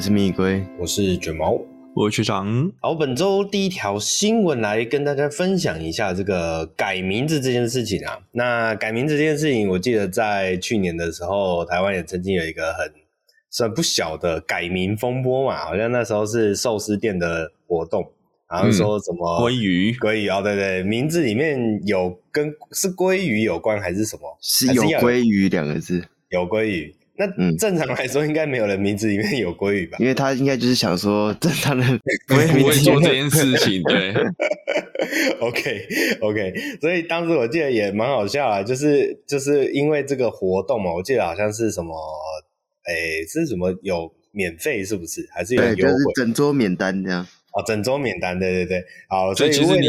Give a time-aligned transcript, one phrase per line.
[0.00, 1.60] 我是蜜龟，我是卷毛，
[1.94, 2.72] 我是学长。
[2.80, 8.18] 好，本周第一条新闻来跟大家分享一下这个改名字这件事情啊。
[8.32, 12.90] 那改名字这件事情，我记得在去年的时候，台湾也曾经有一个很
[13.50, 18.10] 算不小的改名风波嘛，好像那时候是寿司店的活动，
[18.50, 24.38] 然后说什么鲑鱼，鲑鱼哦，对对，名字里面有跟是鲑鱼有关还是什么？
[24.40, 26.96] 是有鲑鱼两个字，有鲑鱼。
[27.20, 29.98] 那正常来说，应该没有人名字里面有鲑鱼吧？
[30.00, 33.82] 因为他应该就是想说，正常人不会不会做这件事情。
[33.82, 34.14] 对，
[35.38, 35.86] OK
[36.22, 41.94] OK，所以当时我记得也蛮好笑啊，就是就是因为这个活动嘛，我记得好像是什么，
[42.84, 45.28] 哎、欸，是什么有免费是不是？
[45.34, 45.76] 还是有优惠？
[45.76, 47.26] 就是整桌免单这样。
[47.52, 48.82] 哦，整桌免单，对对对。
[49.10, 49.86] 好，所以其实你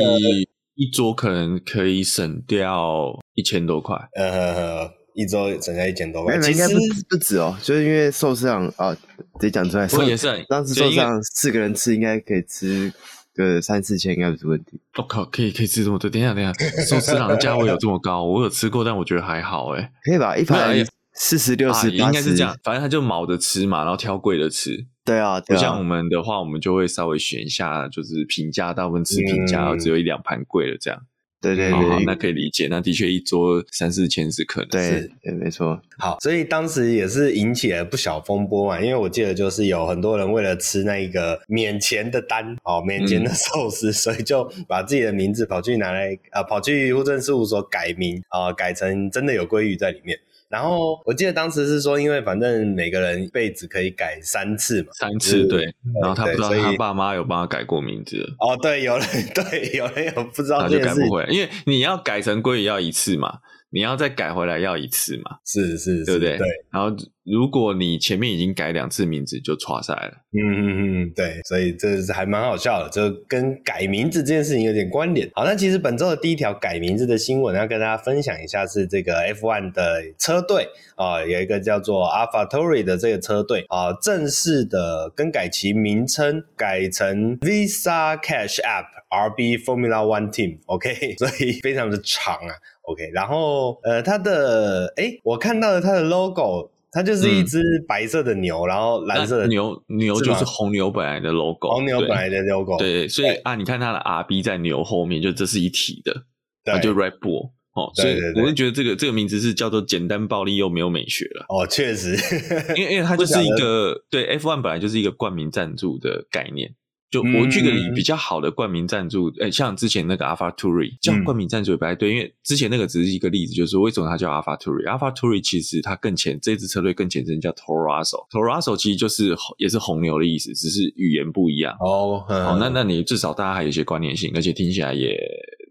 [0.76, 3.96] 一桌可能可以省掉一千多块。
[4.18, 5.00] 呃。
[5.14, 6.76] 一周省下一千多块，应该不
[7.10, 8.96] 不止哦，就是因为寿司郎啊，
[9.40, 9.88] 得讲出来。
[9.94, 12.92] 我也是，当时寿司郎四个人吃，应该可以吃
[13.36, 14.80] 个三四千，应该不是问题。
[14.98, 16.10] 我、哦、靠，可以可以吃这么多？
[16.10, 16.54] 等一下等一下，
[16.88, 18.24] 寿司郎的价位有这么高？
[18.24, 19.92] 我有吃过，但我觉得还好哎。
[20.04, 20.38] 可以吧？
[20.38, 20.76] 一盘
[21.14, 22.56] 四十六十，应该是这样。
[22.64, 24.86] 反正他就卯着吃嘛，然后挑贵的吃。
[25.04, 31.02] 对啊，对啊，不像我们的话，我们就会稍微选一下，就是平价，大部分吃平价，然后只有一两盘贵的这样。
[31.42, 32.68] 对对对，对，那可以理解。
[32.70, 35.82] 那的确一桌三四千是可能对，没错。
[35.98, 50.18] 好，所以当时也是引起了不小风波嘛，因为我记得就是有很多人为了吃那一个免钱的单哦，免钱的寿司，嗯， 所以就把自己的名字跑去拿来呃，跑去户政事务所改名啊，改成真的有鲑鱼在里面。
[50.52, 55.74] 然后我记得当时是说，因为反正每个人一辈子可以改三次嘛，三次对。
[56.02, 58.18] 然后他不知道他爸妈有帮他改过名字。
[58.40, 63.40] 哦，对，有人对，有人有不知道这件事，他就改不回来，因为你要改成鲑鱼要一次嘛。
[63.74, 65.38] 你要再改回来要一次嘛？
[65.46, 66.38] 是是，是，对不对？
[66.38, 66.48] 对。
[66.72, 66.94] 然后
[67.24, 70.12] 如果你前面已经改两次名字，就错赛了。
[70.34, 71.40] 嗯嗯嗯，对。
[71.48, 75.30] 所以这是还蛮好笑的，就跟改名字这件事情有点关联。
[75.34, 90.60] 好，那其实本周的第一条改名字的新闻要跟大家分享一下，是这个 F1 的车队啊、呃，有一个叫做 AlphaTauri 的这个车队啊、呃，正式的更改其名称，改成 Visa Cash App RB Formula One Team。
[90.66, 92.56] OK， 所以非常的长啊。
[92.84, 106.24] OK，然后呃，它的诶，我看到了它的 logo，它就是一只白色的牛，嗯、然后蓝色的牛，牛就是红牛本来的 logo，红牛本来的 logo，对，对所以啊，你看它的 RB 在牛后面，就这是一体的，
[106.66, 111.46] 对，就 Red Bull 哦，所以我就觉得这个这个名字是叫做简单暴力又没有美学了。
[111.48, 112.18] 哦，确实，
[112.76, 116.74] 因为因为它就是一个对 F1 本来就是一个冠名赞助的概念。
[117.12, 131.76] 就我举个例，比较好的冠名赞助，诶、像之前那个 AlphaTauri 叫冠名赞助也不太对，因为之前那个只是一个例子，就是为什么它叫 AlphaTauri？AlphaTauri 其实它更前这支车队更前身叫 Toro Rosso，Toro Rosso 其实就是也是红牛的意思，只是语言不一样。
[131.82, 135.20] 哦，好、哦，那那你至少大家还有一些关联性，而且听起来也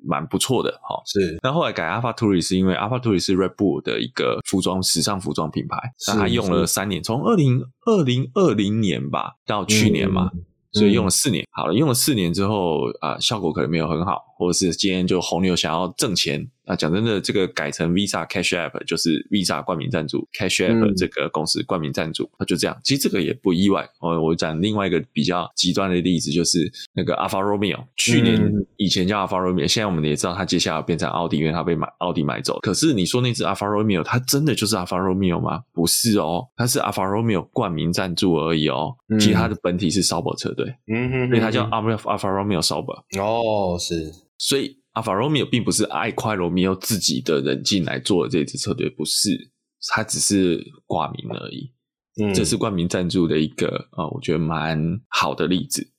[0.04, 0.70] 蛮不错的。
[0.82, 1.38] 哈，是。
[1.42, 10.30] 那后来改 AlphaTauri 是因为 AlphaTauri 是 Red Bull 的一个服装时尚服装品牌，那它用了三年，从二零二零二零年吧到去年嘛。
[10.34, 16.48] 嗯所以用了四年，好了，用了四年之后啊、呃，效果可能没有很好，或者是今天就红牛想要挣钱。
[16.64, 22.78] 那讲真的，这个改成 Visa Cash App 就是 Visa 冠名赞助，Cash App 这个公司冠名赞助，那、嗯、就这样。
[22.84, 23.86] 其实这个也不意外。
[24.00, 28.40] 我我讲另外一个比较极端的例子，就是那个 Alfa Romeo，去年
[28.76, 32.60] 以前叫 Alfa Romeo，现在我们也知道它接下来变成奥迪，因为它被买奥迪买走。
[32.60, 35.62] 可是你说那只 Alfa Romeo，它真的就是 Alfa Romeo 吗？
[35.72, 38.94] 不是哦，它是 Alfa Romeo 冠名赞助而已哦。
[39.18, 43.02] 其实它的本体是 Sauber 车队，嗯哼，所以它叫 Alfa Romeo Sauber。
[43.20, 44.80] 哦，是，所以。
[44.94, 49.52] 阿法罗密欧并不是爱快罗密欧自己的人进来做的这支车队，不是，
[49.88, 51.72] 他只是挂名而已。
[52.20, 55.92] 嗯，这是冠名赞助的一个啊、呃，我觉得蛮好的例子。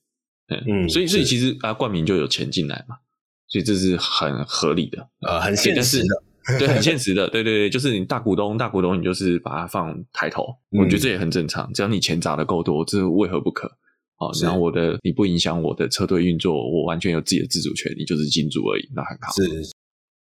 [0.50, 2.98] 嗯，嗯所以所以其实啊，冠名就有钱进来嘛，
[3.48, 13.71] 所以这是很合理的，呃，很 现实的，对，很现实的，对对对，就是你大股东，大股东你就是把它放抬头，我觉得这也很正常，只要你钱砸的够多，这是为何不可？
[14.21, 19.33] 哦，然后我的你不影响我的车队运作，我完全有自己的自主权，你就是金主而已，那很好。
[19.33, 19.41] 是，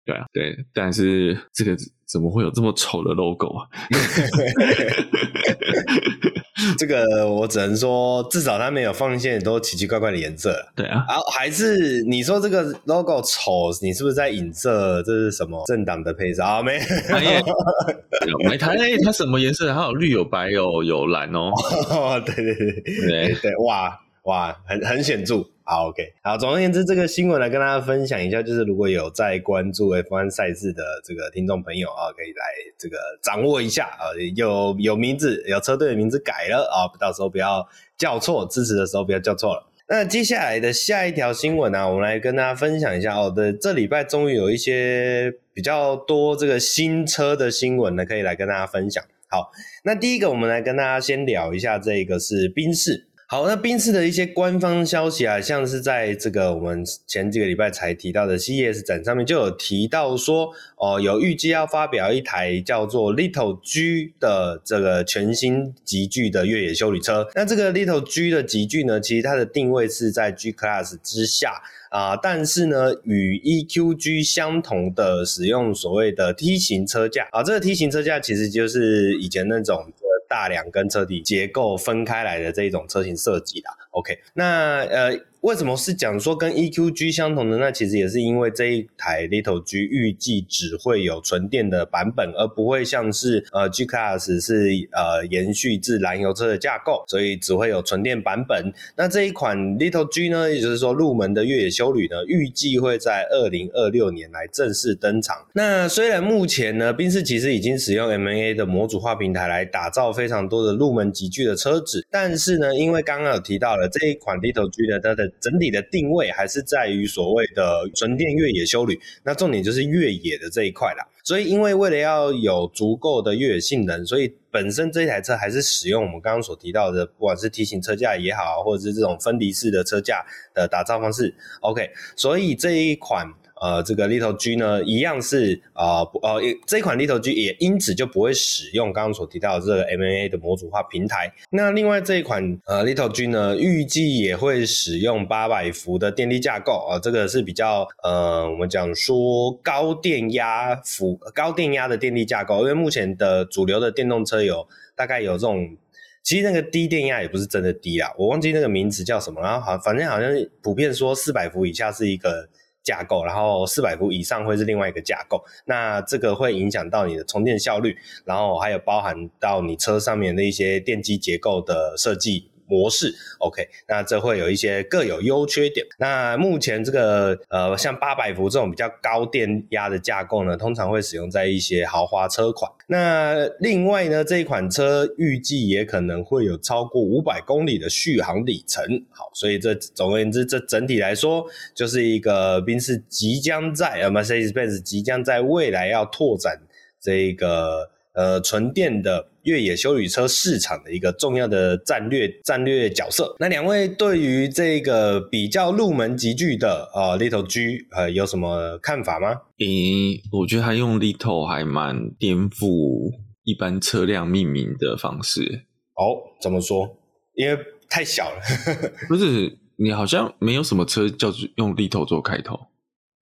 [0.04, 1.75] 对啊，对，但是这个
[2.06, 3.66] 怎么会有这么丑的 logo 啊？
[6.79, 10.55] 这个我只能说，至少他没有放一些很多奇奇怪怪的颜色。
[10.75, 16.62] 对啊，然后还是你说这个 logo 丑，你是不是在影射这是什么政党的配色啊？
[16.62, 16.81] 没，
[18.49, 18.75] 没它，
[19.05, 19.73] 它什么颜色？
[19.73, 21.50] 它有绿，有白，有有蓝哦。
[22.25, 32.44] 对对对对对，哇哇，很很显著，好，OK，好，总而言之，这个新闻来跟大家分享一下，就是如果有在关注 F1 赛事的这个听众朋友啊，可以来
[32.78, 37.66] 这个掌握一下啊，有有名字，有车队的名字改了啊，到时候不要
[37.98, 39.68] 叫错，支持的时候不要叫错了。
[39.88, 43.28] 那接下来的下一条新闻呢、啊，我们来跟大家分享一下哦。
[43.28, 49.02] 的这礼拜终于有一些比较多这个新车的新闻呢，可以来跟大家分享。
[49.28, 49.50] 好，
[49.82, 53.08] 那第一个我们来跟大家先聊一下，这个是宾士。
[53.28, 67.26] 好，那宾士的一些官方消息啊，像是在这个我们前几个礼拜才提到的 CES 展上面就有提到说，哦，有预计要发表一台叫做 Little G 的这个全新级距的越野休旅车。
[67.34, 79.93] 那这个 Little G 的级距呢，其实它的定位是在 G Class 之下啊，但是呢，与 EQG 相同的使用所谓的 T 型车架啊，这个 T 型车架其实就是以前那种。
[80.28, 83.69] 大梁跟车体结构分开来的这一种车型设计的。
[83.90, 85.19] OK，那呃。
[85.43, 87.56] 为什么是讲说跟 EQG 相同的？
[87.59, 98.73] 那其实也是因为这一台 Little G 预计只会有纯电的版本，而不会像是呃 G Class 是呃延续自燃油车的架构，所以只会有纯电版本。
[98.97, 105.47] 那这一款 Little G 呢，也就是说入门的越野休旅呢，预计会在二零二六年来正式登场。
[105.53, 121.06] 那虽然目前呢，宾士其实已经使用 M&A 的模组化平台来打造非常多的入门级距的车子，但是呢，因为刚刚有提到了这一款 Little G 呢，它的整体的定位还是在于所谓的纯电越野休旅，那重点就是越野的这一块啦。
[121.25, 130.25] 所以，因为为了要有足够的越野性能，所以本身这一台车还是使用我们刚刚所提到的，不管是 T 型车架也好，或者是这种分离式的车架
[130.55, 131.35] 的打造方式。
[131.61, 133.27] OK，所以这一款。
[133.61, 141.32] 呃，这个 Little G 呢，一样是呃呃，这款 Little G 也因此就不会使用刚刚所提到的这个 M&A 的模组化平台。
[141.50, 155.76] 那另外这一款呃 Little G 呢，预计也会使用八百伏的电力架构啊、这个是比较呃，我们讲说高电压伏高电压的电力架构，因为目前的主流的电动车有大概有这种，
[156.23, 160.31] 其实那个低电压也不是真的低啊，我忘记那个名词叫什么，然后好反正好像
[160.61, 162.47] 普遍说四百伏以下是一个。
[162.87, 172.49] 架构，然后四百伏以上会是另外一个架构，那这个会影响到你的充电效率，然后还有包含到你车上面的一些电机结构的设计。
[172.68, 175.86] 模式，OK，那这会有一些各有优缺点。
[175.98, 182.70] 那目前这个呃，像八百伏这种比较高电压的架构呢，通常会使用在一些豪华车款。
[182.88, 188.84] 那另外呢，这一款车预计也可能会有超过五百公里的续航里程。
[189.10, 196.60] 好，所以这总而言之，这整体来说就是一个宾士即将在呃 Mercedes-Benz 即将在未来要拓展
[197.00, 199.28] 这个呃纯电的。
[199.46, 203.36] 越野休旅车市场的一个重要的战略战略角色。
[203.38, 209.42] 那两位对于这个比较入门级距的呃 Little G 呃有什么看法吗？
[209.60, 213.12] 诶，我觉得他用 Little 还蛮颠覆
[213.44, 215.66] 一般车辆命名的方式。
[215.94, 216.98] 哦，怎么说？
[217.36, 217.56] 因为
[217.88, 218.40] 太小了。
[219.06, 222.58] 不是，你好像没有什么车叫做用 Little 做开头。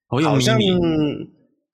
[0.08, 0.40] 好像。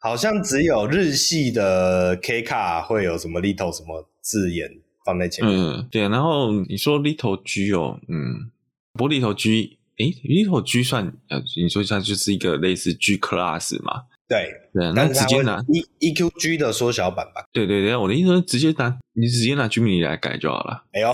[0.01, 4.69] 好像只有日系的 K 卡会有什么 little 什么字眼
[5.05, 5.59] 放在前面。
[5.59, 6.09] 嗯，对啊。
[6.09, 8.51] 然后你说 little G 哦，嗯，
[8.95, 14.05] 不过 little G，诶，little G 算呃，你说它就是一个类似 G Class 嘛？
[14.27, 17.45] 对对啊，那直接拿 E EQG 的缩小版吧？
[17.53, 20.85] 对对对，我的意思是直接拿你直接拿 Jimny 来改就好了。
[20.93, 21.13] 哎呦，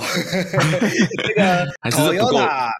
[1.26, 2.36] 这个还是不够，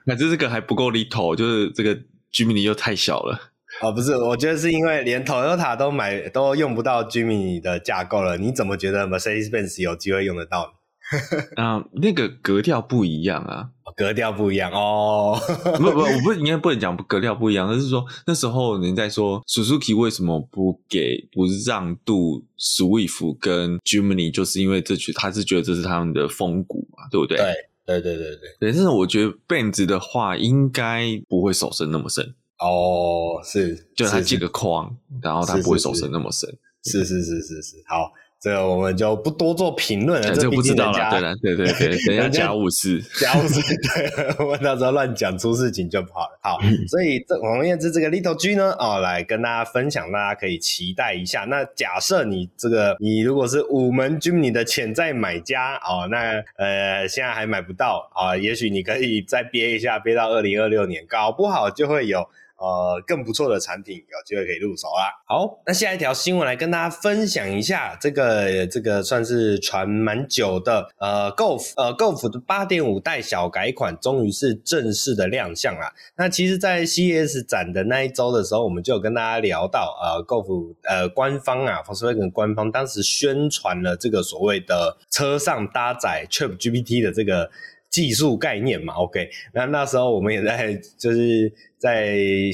[0.07, 1.97] 还是这个还不够 little，就是这个
[2.33, 3.53] Jimny 又太小了。
[3.83, 10.75] 哦，不是，我觉得是因为连 Toyota 都买都用不到 Jimny 的架构了，你怎么觉得 Mercedes-Benz 有机会用得到？
[11.57, 15.39] 啊，那个格调不一样啊，格调不一样哦。
[15.77, 27.37] 不不，我不应该不能讲格调不一样，而是说那时候人在说 Suzuki 为什么不给不让渡 Swift 跟 Jimny，就是因为这句他是觉得这是他们的风骨嘛，对不对？
[27.37, 28.73] 对对对对对对。
[28.73, 32.35] 但是我觉得 Benz 的话应该不会手伸那么深。
[32.59, 36.49] 哦，是，就它几个框，是是然后它不会手伸那么深，
[36.85, 38.11] 是是是是是，好，
[38.41, 46.59] 这个我们就不多做评论了，这个不知道了，对了，对对对，等一下家务事，家务事，对， 我们到时候乱讲出事情就不好了，好，
[46.89, 51.45] 所以这总而言之，这个 Little G 呢，哦，来跟大家分享，大家可以期待一下。
[51.45, 62.27] 那假设你这个你如果是五门 Jimny 的潜在买家哦，那呃现在还买不到啊，哦，也许你可以再憋一下，憋到二零二六年，搞不好就会有。
[62.59, 65.13] 呃更不错的产品，有机会可以入手啦。
[65.27, 75.93] 好，那下一条新闻来跟大家分享一下，这个这个算是传蛮久的，呃，Golf 呃 Golf 的八点五代小改款终于是正式的亮相啦。
[76.17, 87.51] 那其实，在 CES 展的那一周的时候，我们就有跟大家聊到，呃，Golf 呃官方啊，Volkswagen 官方当时宣传了这个所谓的车上搭载 ChatGPT 的这个。
[87.89, 92.51] 技术概念嘛，OK，那那时候我们也在就是在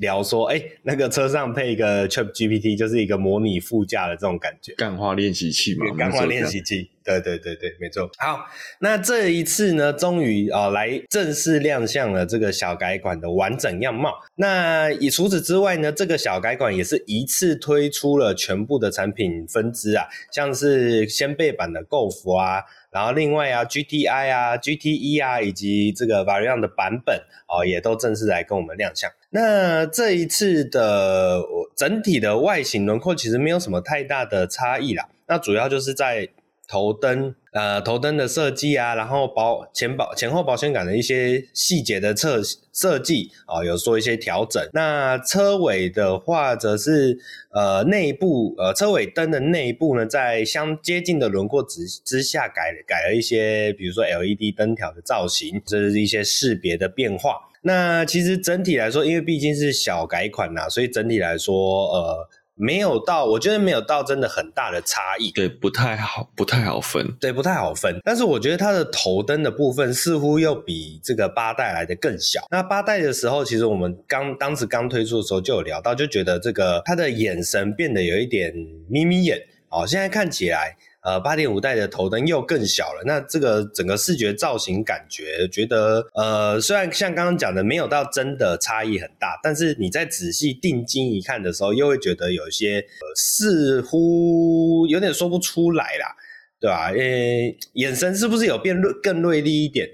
[0.00, 8.10] 聊说，哎、欸，那个车上配一个 ChatGPT，就是一个模拟副驾的这种感觉，干化练习器嘛，干话练习器，对对对对，没错。
[8.18, 8.46] 好，
[8.80, 14.14] 那这一次呢，终于啊来正式亮相了这个小改款的完整样貌。
[14.36, 22.64] 那以除此之外呢，这个小改款也是一次推出了全部的产品分支啊，像是掀背版的 Golf 啊。
[22.90, 29.10] 然后另外啊，GTI 啊，GTE 啊，以及这个 Variant 的版本哦，也都正式来跟我们亮相。
[29.30, 31.42] 那这一次的
[31.76, 36.28] 整体的外形轮廓其实没有什么太大的差异啦，那主要就是在。
[36.70, 42.42] 头灯，呃，头灯的设计啊，然后保前保前后保险杆的一些细节的设
[42.74, 44.62] 设计啊，有做一些调整。
[44.74, 47.18] 那车尾的话，则是
[47.52, 57.47] 呃内部呃车尾灯的内部呢，在相接近的轮廓之之下改改了一些，比如说 LED 灯条的造型，这是一些识别的变化。
[57.68, 61.54] 那其实整体来说，因为毕竟是小改款呐，所以整体来说，
[61.92, 62.28] 呃。
[62.60, 68.00] 没有到，我觉得没有到真的很大的差异，对，不太好，不太好分，对，不太好分。
[68.04, 72.48] 但是我觉得它的头灯的部分似乎又比这个八代来的更小。
[72.50, 78.52] 那八代的时候，其实我们刚当时刚推出的时候就有聊到，就觉得这个它的眼神变得有一点
[78.88, 80.76] 眯眯眼，哦，现在看起来。
[81.00, 96.16] 呃，八点五代的头灯又更小了，那这个整个视觉造型感觉，觉得呃，虽然像刚刚讲的没有到真的差异很大，但是你在仔细定睛一看的时候，又会觉得有一些，似乎有点说不出来啦，
[96.60, 96.90] 对吧？
[96.90, 99.88] 呃，眼神是不是有变锐更锐利一点？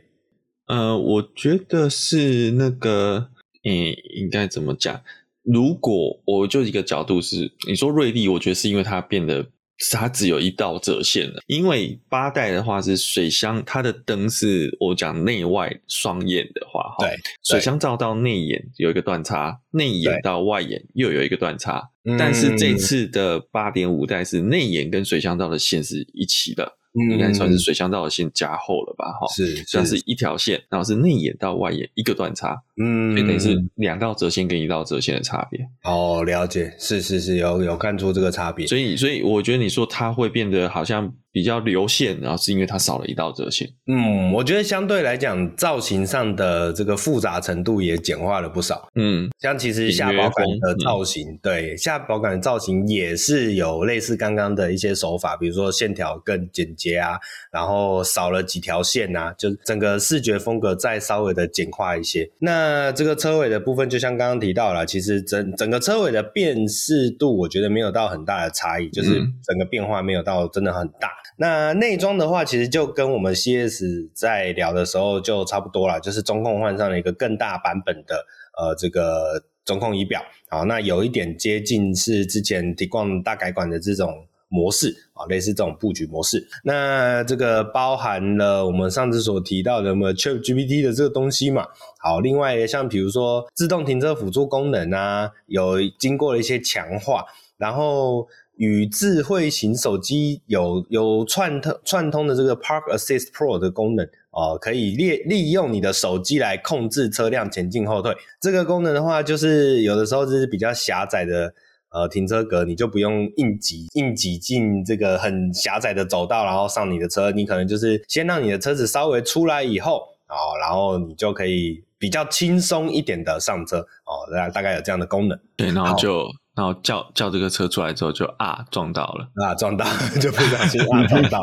[0.68, 3.28] 呃，我觉得是那个，
[3.62, 5.02] 嗯，应该怎么讲？
[5.42, 9.44] 如果我就一个角度是，你说锐利，我觉得是因为它变得。
[9.92, 21.82] 它只有一道折线了，因为八代的话是水箱，它的灯是我讲内外双眼的话，对，水箱照到内眼有一个断差，内眼到外眼又有一个断差，
[22.18, 26.78] 但是这次的八点五代是内眼跟水箱照的线是一起的。
[27.10, 29.12] 应该算是水箱道的线加厚了吧？
[29.20, 35.60] 哈，是，算是一条线，然后是内眼到外眼一个断差，嗯，所以等于是两道折线跟一道折线的差别。
[35.82, 38.66] 哦，了解，是是是，有有看出这个差别。
[38.66, 41.12] 所以，所以我觉得你说它会变得好像。
[41.34, 43.68] 比较流线，然后是因为它少了一道折线。
[43.88, 48.88] 嗯，我觉得相对来讲，造型上的这个复杂程度也简化了不少。
[48.94, 57.18] 嗯，像其实下保杆的造型，嗯、对下保杆的造型也是有类似刚刚的一些手法，比如说线条更简洁啊，
[57.50, 62.30] 然后少了几条线啊，就整个视觉风格再稍微的简化一些。
[62.38, 71.10] 那这个车尾的部分，就像刚刚提到了，其实整整个车尾的辨识度，我觉得没有到很大的差异，就是整个变化没有到真的很大。
[71.36, 73.82] 那内装的话，其实就跟我们 CS
[74.14, 78.24] 在聊的时候就差不多了，就是中控换上了一个更大版本的
[78.56, 86.46] 呃这个中控仪表，好，那有一点接近是之前提供大改款的这种模式啊，类似这种布局模式。
[86.62, 91.66] 那这个包含了我们上次所提到的什么 ChatGPT 的这个东西嘛，
[91.98, 97.26] 好，另外像比如说自动停车辅助功能啊，有经过了一些强化，
[97.56, 98.28] 然后。
[98.56, 108.14] 与智慧型手机有有串通串通的这个 Park Assist Pro 的功能哦、呃，可以利利用你的手机来控制车辆前进后退。
[108.40, 111.52] 这个功能的话，就是有的时候就是比较狭窄的
[111.90, 125.36] 呃停车格，你就不用硬挤硬挤进这个很狭窄的走道，然后上你的车，你可能就是先让你的车子稍微出来以后啊、哦，然后你就可以比较轻松一点的上车哦，大大概有这样的功能。
[125.56, 126.24] 对，然后就。
[126.56, 129.28] 然后叫叫这个车出来之后就啊撞到了。
[129.44, 129.84] 啊撞到
[130.20, 131.40] 就不小心啊撞到，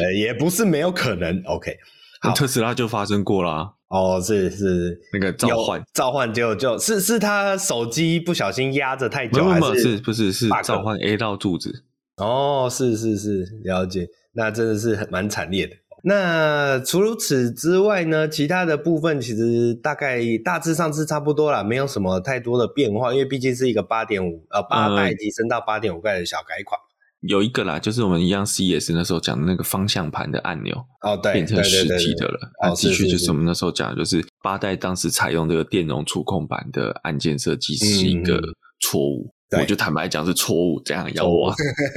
[0.00, 1.76] 呃也不是没有可能，OK，
[2.22, 2.32] 好。
[2.32, 3.72] 特斯拉就发生过啦。
[3.88, 5.00] 哦是是。
[5.12, 5.82] 那个召唤。
[5.94, 11.84] 召唤就就是是他手机不小心压着太久还是是不是是召唤 A 到柱子？
[12.16, 15.76] 哦是是是了解，那真的是蛮惨烈的。
[16.08, 26.80] 那除此之外呢，其他的部分其实大概大致上是差不多啦，没有什么太多的变化，因为毕竟是一个八点五呃八代提升到八点五代的小改款。
[27.22, 32.38] 有一个啦，就是我们一样 CES 那时候讲的那个方向盘的按钮哦，对，变成实体的了。
[32.60, 38.40] 啊，的确就是我们那时候讲的，就是八代当时采用这个电容触控板的按键设计是一个
[38.78, 39.34] 错误。
[39.50, 41.54] 嗯我就坦白讲是错误，这样要我。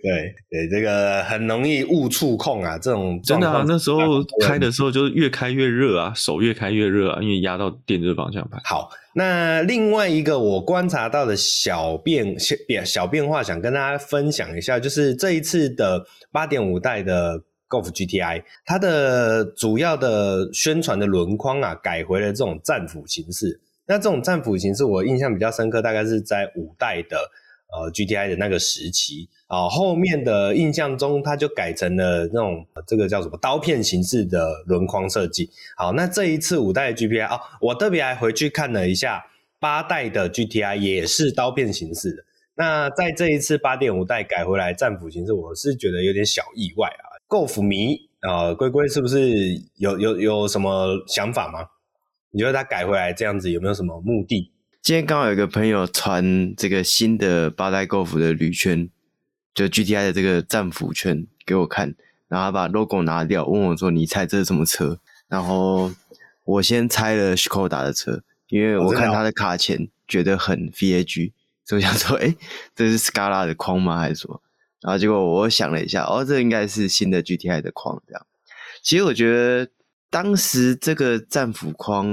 [0.00, 3.98] 对对，这个很容易误触控啊，这种真的啊，那时候
[4.40, 8.60] 开的时候就越开越热啊，手越开越热啊，因为压到电热方向盘。
[8.64, 12.36] 好，那另外一个我观察到的小变
[12.68, 23.60] 变小变化，想跟大家分享一下，就是这一次的八点五代的 Golf GTI，它的主要的宣传的轮框啊，改回了这种战斧形式。
[23.86, 27.16] 那这种战斧形式，我印象比较深刻，大概是在五代的
[27.72, 35.50] 呃 GTI 的那个时期啊，后面的印象中，它就改成了那种这个叫什么刀片形式的轮框设计。
[35.76, 39.24] 好，那这一次五代的 GTI 啊，我特别还回去看了一下
[39.58, 42.24] 八代的 GTI，也是刀片形式的。
[42.54, 47.16] 那在这一次八点五代改回来战斧形式，我是觉得有点小意外啊。
[47.28, 49.30] Golf 迷啊，龟龟是不是
[49.76, 51.66] 有有有什么想法吗？
[52.34, 54.50] 你觉得他改回来这样子有没有什么目的？
[54.80, 58.88] 今天刚好有个朋友传这个新的八代 Golf 的铝圈，
[59.54, 61.94] 就 GTI 的这个战斧圈给我看，
[62.28, 64.98] 然后他把 logo 拿掉，问我说：“你猜这是什么车？”
[65.28, 65.92] 然后
[66.44, 71.32] 我先猜了 Skoda 的车，因为我看他的卡钳觉得很 VAG，
[71.66, 72.34] 所以我想说：“哎，
[72.74, 73.98] 这是 Scala 的框吗？
[73.98, 74.40] 还是什么？”
[74.80, 78.02] 然后结果我想了一下，哦，这应该是新的 GTI 的框。
[78.06, 78.26] 这样，
[78.82, 79.68] 其实我觉得。
[80.12, 82.06] 当时这个战斧框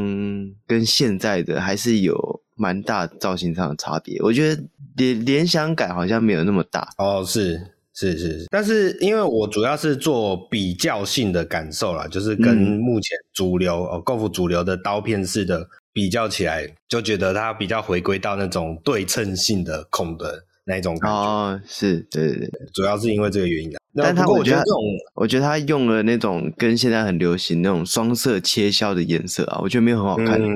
[0.66, 4.64] 跟现在的还是有蛮大造型上的差别，我觉得
[4.96, 7.60] 联联想感好像没有那么大哦，是
[7.94, 23.80] 是是，但是因为我主要是做比较性的感受啦，就是跟目前主流、嗯、哦，Golf 主流的刀片式的比较起来，就觉得它比较回归到那种对称性的孔的那种感觉哦，是对对对，主要是因为这个原因的。
[23.96, 24.78] 但他我觉得这种，
[25.16, 30.54] 我觉得他用了那种跟现在很流行那种双色切削的颜色啊，我觉得没有很好看，嗯、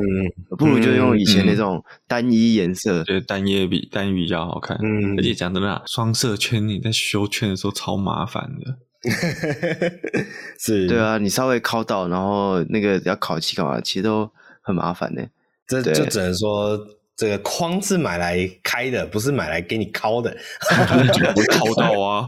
[0.57, 4.77] 不如就用以前那种单一颜色，觉得单一比单一比较好看。
[4.83, 8.77] 嗯，而且讲真的，双色圈你在修圈的时候超麻烦的，
[10.59, 14.29] 是，对啊，你稍微敲到，然后那个要烤漆干嘛，其实都
[14.61, 15.27] 很麻烦的。
[15.67, 16.79] 这就只能说。
[17.15, 20.35] 这个框是买来开的，不是买来给你敲的，
[21.33, 22.27] 不会敲到啊。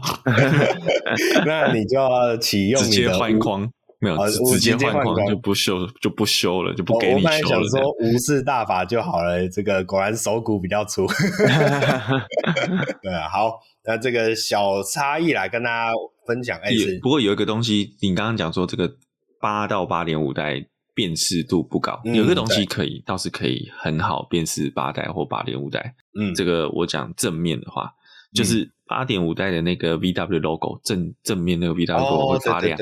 [1.44, 3.68] 那你就要启用你的直接换框，
[3.98, 7.28] 没有、啊、直接换框就不修就不修了，就不给你修了。
[7.28, 11.04] 我本来想说无视大法就好了，这个果然手骨比较粗。
[13.02, 15.92] 对啊，好，那这个小差异来跟大家
[16.26, 16.56] 分享。
[16.60, 16.70] 哎，
[17.02, 18.94] 不过有一个东西，你刚刚讲说这个
[19.40, 20.66] 八到八点五代。
[20.96, 25.94] 辨识度不高，有个东西可以，倒是可以很好辨识八代或八点五代。
[26.18, 27.92] 嗯，这个我讲正面的话，
[28.34, 32.78] 就是八点五代的那个 VW logo 正正面那个 VW logo 会发亮。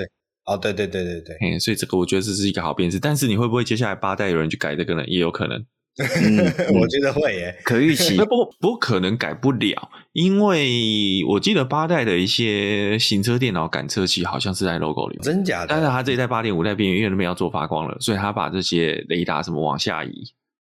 [0.46, 1.36] 哦，对对对对对。
[1.40, 3.00] 嘿，所以这个我觉得这是一个好辨识。
[3.00, 5.04] 但是你会不会接下来八代有人去改这个呢？
[5.06, 5.66] 也有可能。
[5.96, 6.38] 嗯，
[6.80, 8.16] 我觉得会耶，可预期。
[8.18, 15.66] 不过不过可能改不了，因为我记得八代的一些行车电脑感测器好像是在 logo 里，真假的？
[15.68, 20.10] 但是它这一代八点五代边缘因为那边要做发光了，所以它把这些雷达什么往下移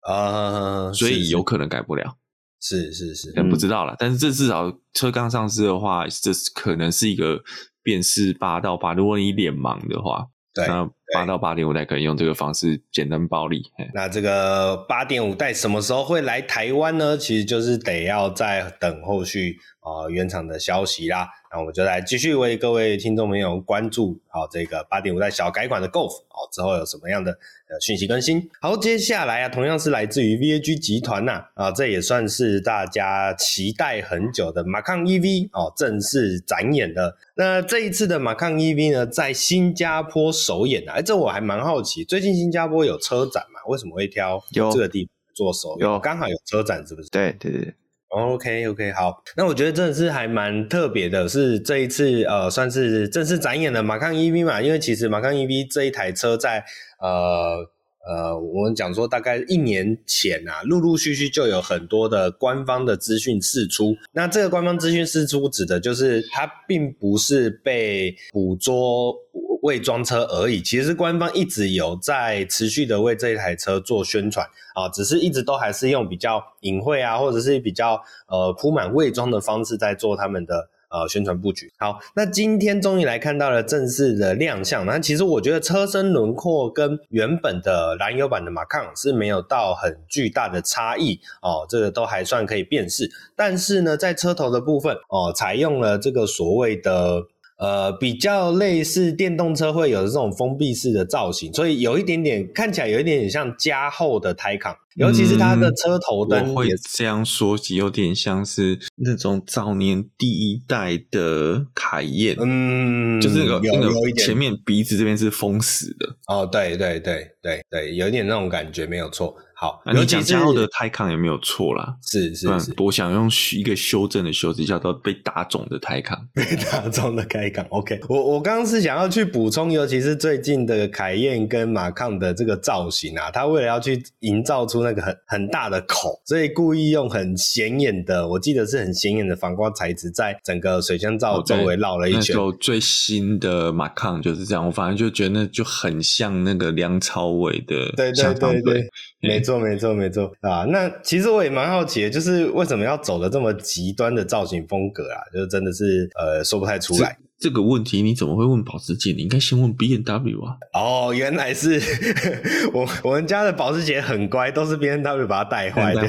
[0.01, 2.17] 啊，所以有可能改不了。
[2.61, 3.95] 是是是，但不知道了。
[3.99, 7.41] 但是这至少车刚上市的话，这可能是一个
[7.83, 8.95] 辨识八到八。
[8.95, 10.27] 如果你脸盲的话。
[10.55, 13.62] 对，那八到八点五代可以用这个方式简单暴力。
[13.94, 17.16] 那这个八点五代什么时候会来台湾呢？
[17.16, 21.29] 其实就是得要再等后续啊、原厂的消息啦。
[21.51, 28.51] 那我们就来继续为各位听众朋友关注好、这个八点五代小改款的 Golf 哦，之后有什么样的呃讯息更新？
[28.61, 37.16] 好，接下来啊，同样是来自于 VAG 集团呐啊，这也算是大家期待很久的马康 EV 哦，正式展演的。
[37.35, 43.61] 那这一次的马康 EV 呢，在新加坡首演啊，哎，这我还蛮好奇，最近新加坡有车展嘛？
[43.69, 45.89] 为什么会挑这个地方做首演？
[45.89, 47.09] 有，刚好有车展，是不是？
[47.11, 47.73] 对对对。
[48.09, 56.65] OK OK，好，那我觉得真的是还蛮特别的，是这一次呃，算是正式展演的马康 EV 嘛，因为其实马康 EV 这一台车在
[57.01, 57.65] 呃
[58.09, 69.15] 呃，我们讲说大概一年前啊，陆陆续续就有很多的官方的资讯释出，那这个官方资讯释出指的就是它并不是被捕捉。
[69.62, 81.73] 未装车而已，其实官方一直有在持续的为这一台车做宣传啊，只是一直都还是用比较隐晦啊，或者是比较呃铺满未装的方式在做他们的呃宣传布局。
[81.79, 84.87] 好，那今天终于来看到了正式的亮相。
[84.87, 93.11] 那其实我觉得车身轮廓跟原本的燃油版的 Macan 是没有到很巨大的差异哦，这个都还算可以辨识。
[93.35, 97.25] 但是呢，在车头的部分哦，采用了这个所谓的。
[97.59, 114.27] 呃，比较类似电动车会有这种封闭式的造型，所以有一点点看起来有一点点像加厚的胎抗尤其是它的车头灯、嗯，我会这样说起，有点像是那种早年第一代的凯宴，嗯，就是那个有那有一点。
[114.27, 119.37] 前面鼻子这边是封死的，哦，对对对对对，有一点那种感觉，没有错。
[119.61, 127.67] 好，你讲加厚的 Taycan 也没有错啦，是是是，我想用一个修正的修辞叫做被打肿的 Taycan， 被打肿的 Taycan。
[127.71, 142.35] OK，我我刚刚是想要去补充，尤其是最近的凯宴跟马抗的这个造型啊，它为了要去营造出那个很很大的口，所以故意用很显眼的，我记得是很显眼的反光材质，在整个水箱罩周围绕了一圈。
[142.35, 148.88] 就最新的马抗就是这样，我反正就觉得那就很像那个梁朝伟的，对对对对，
[149.20, 149.59] 没错。
[149.59, 150.64] 没错，没错，没错啊！
[150.64, 155.18] 那其实我也蛮好奇的，就是为什么要走的这么极端的造型风格啊？
[155.33, 157.16] 就是真的是呃说不太出来。
[157.40, 159.12] 这个问题你怎么会问保时捷？
[159.12, 160.57] 你应该先问 B N W 啊！
[160.74, 161.81] 哦，原来是
[162.74, 166.03] 我我们家的保时捷很乖，都是 B N W 把它带坏的。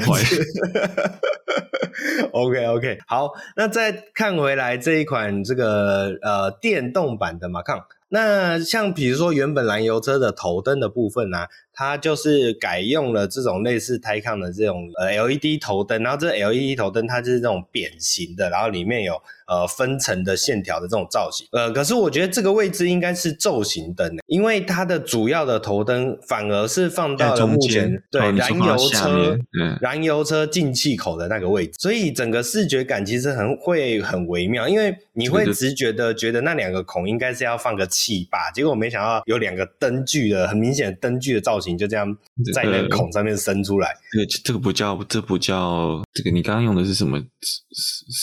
[2.32, 11.48] OK OK，好，那再看回来这一款这个呃电动版的 Macan，那像比如说原本燃油车的头灯的部分呢、啊？
[11.80, 19.14] 它就是改用了这种类似 Taycan 的这种呃 LED 头灯，然后这 LED 头灯它就是这种扁形的，然后里面有
[19.46, 21.46] 呃分层的线条的这种造型。
[21.52, 29.38] 呃，可是我觉得这个位置应该是轴形灯，因为它的主要的头灯反而是放到了目前对燃油车
[29.80, 41.69] 燃油车进气口的那个位置，所以整个视觉感其实很会很微妙，因为你会直觉的觉得那两个孔应该是要放个气吧，结果我没想到有两个灯具的很明显的灯具的造型。
[41.76, 42.06] 就这样
[42.54, 46.30] 在那个孔上面伸出来，这个这个不叫，这不叫这个。
[46.30, 47.20] 你刚刚用的是什么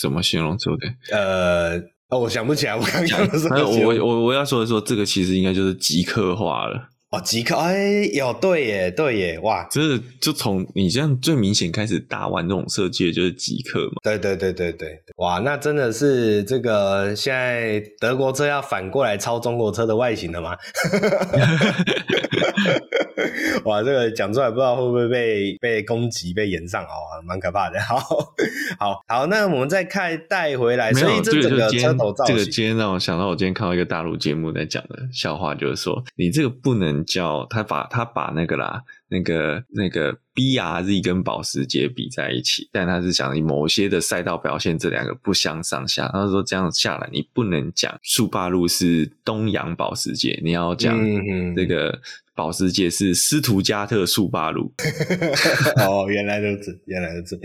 [0.00, 1.16] 什么形容词对？
[1.16, 3.48] 呃，哦，我想不起来，我刚刚用的是。
[3.48, 6.88] 我我我要说的说，这个其实应该就是极客化了。
[7.10, 13.94] 哦，极客，哎，有对耶，对耶，哇，这就从你这样最明显开始打完这种设计的就是极客嘛。
[14.02, 20.54] 对对对对对，哇，那真的是这个现在德国车要反过来抄中国车的外形了吗？
[23.64, 27.80] 哇，这个讲出来不知道会不会被被攻击、被延上哦，蛮可怕的。
[27.82, 27.98] 好
[28.78, 46.08] 好好，那我们再看带回来，所以这整个车头造型，这个今天让我想到，我今天看到一个大陆节目在讲的笑话，就是说你这个不能叫他把他把那个啦，那个那个 BRZ 跟保时捷比在一起，但他是讲以某些的赛道表现，这两个不相上下。
[46.12, 50.98] 他说这样下来，你不能讲速霸路是东洋保时捷，你要讲
[51.54, 51.88] 这个。
[51.90, 52.00] 嗯
[52.38, 54.72] 保时捷是斯图加特速霸路
[55.84, 57.36] 哦，原来如此，原来如此。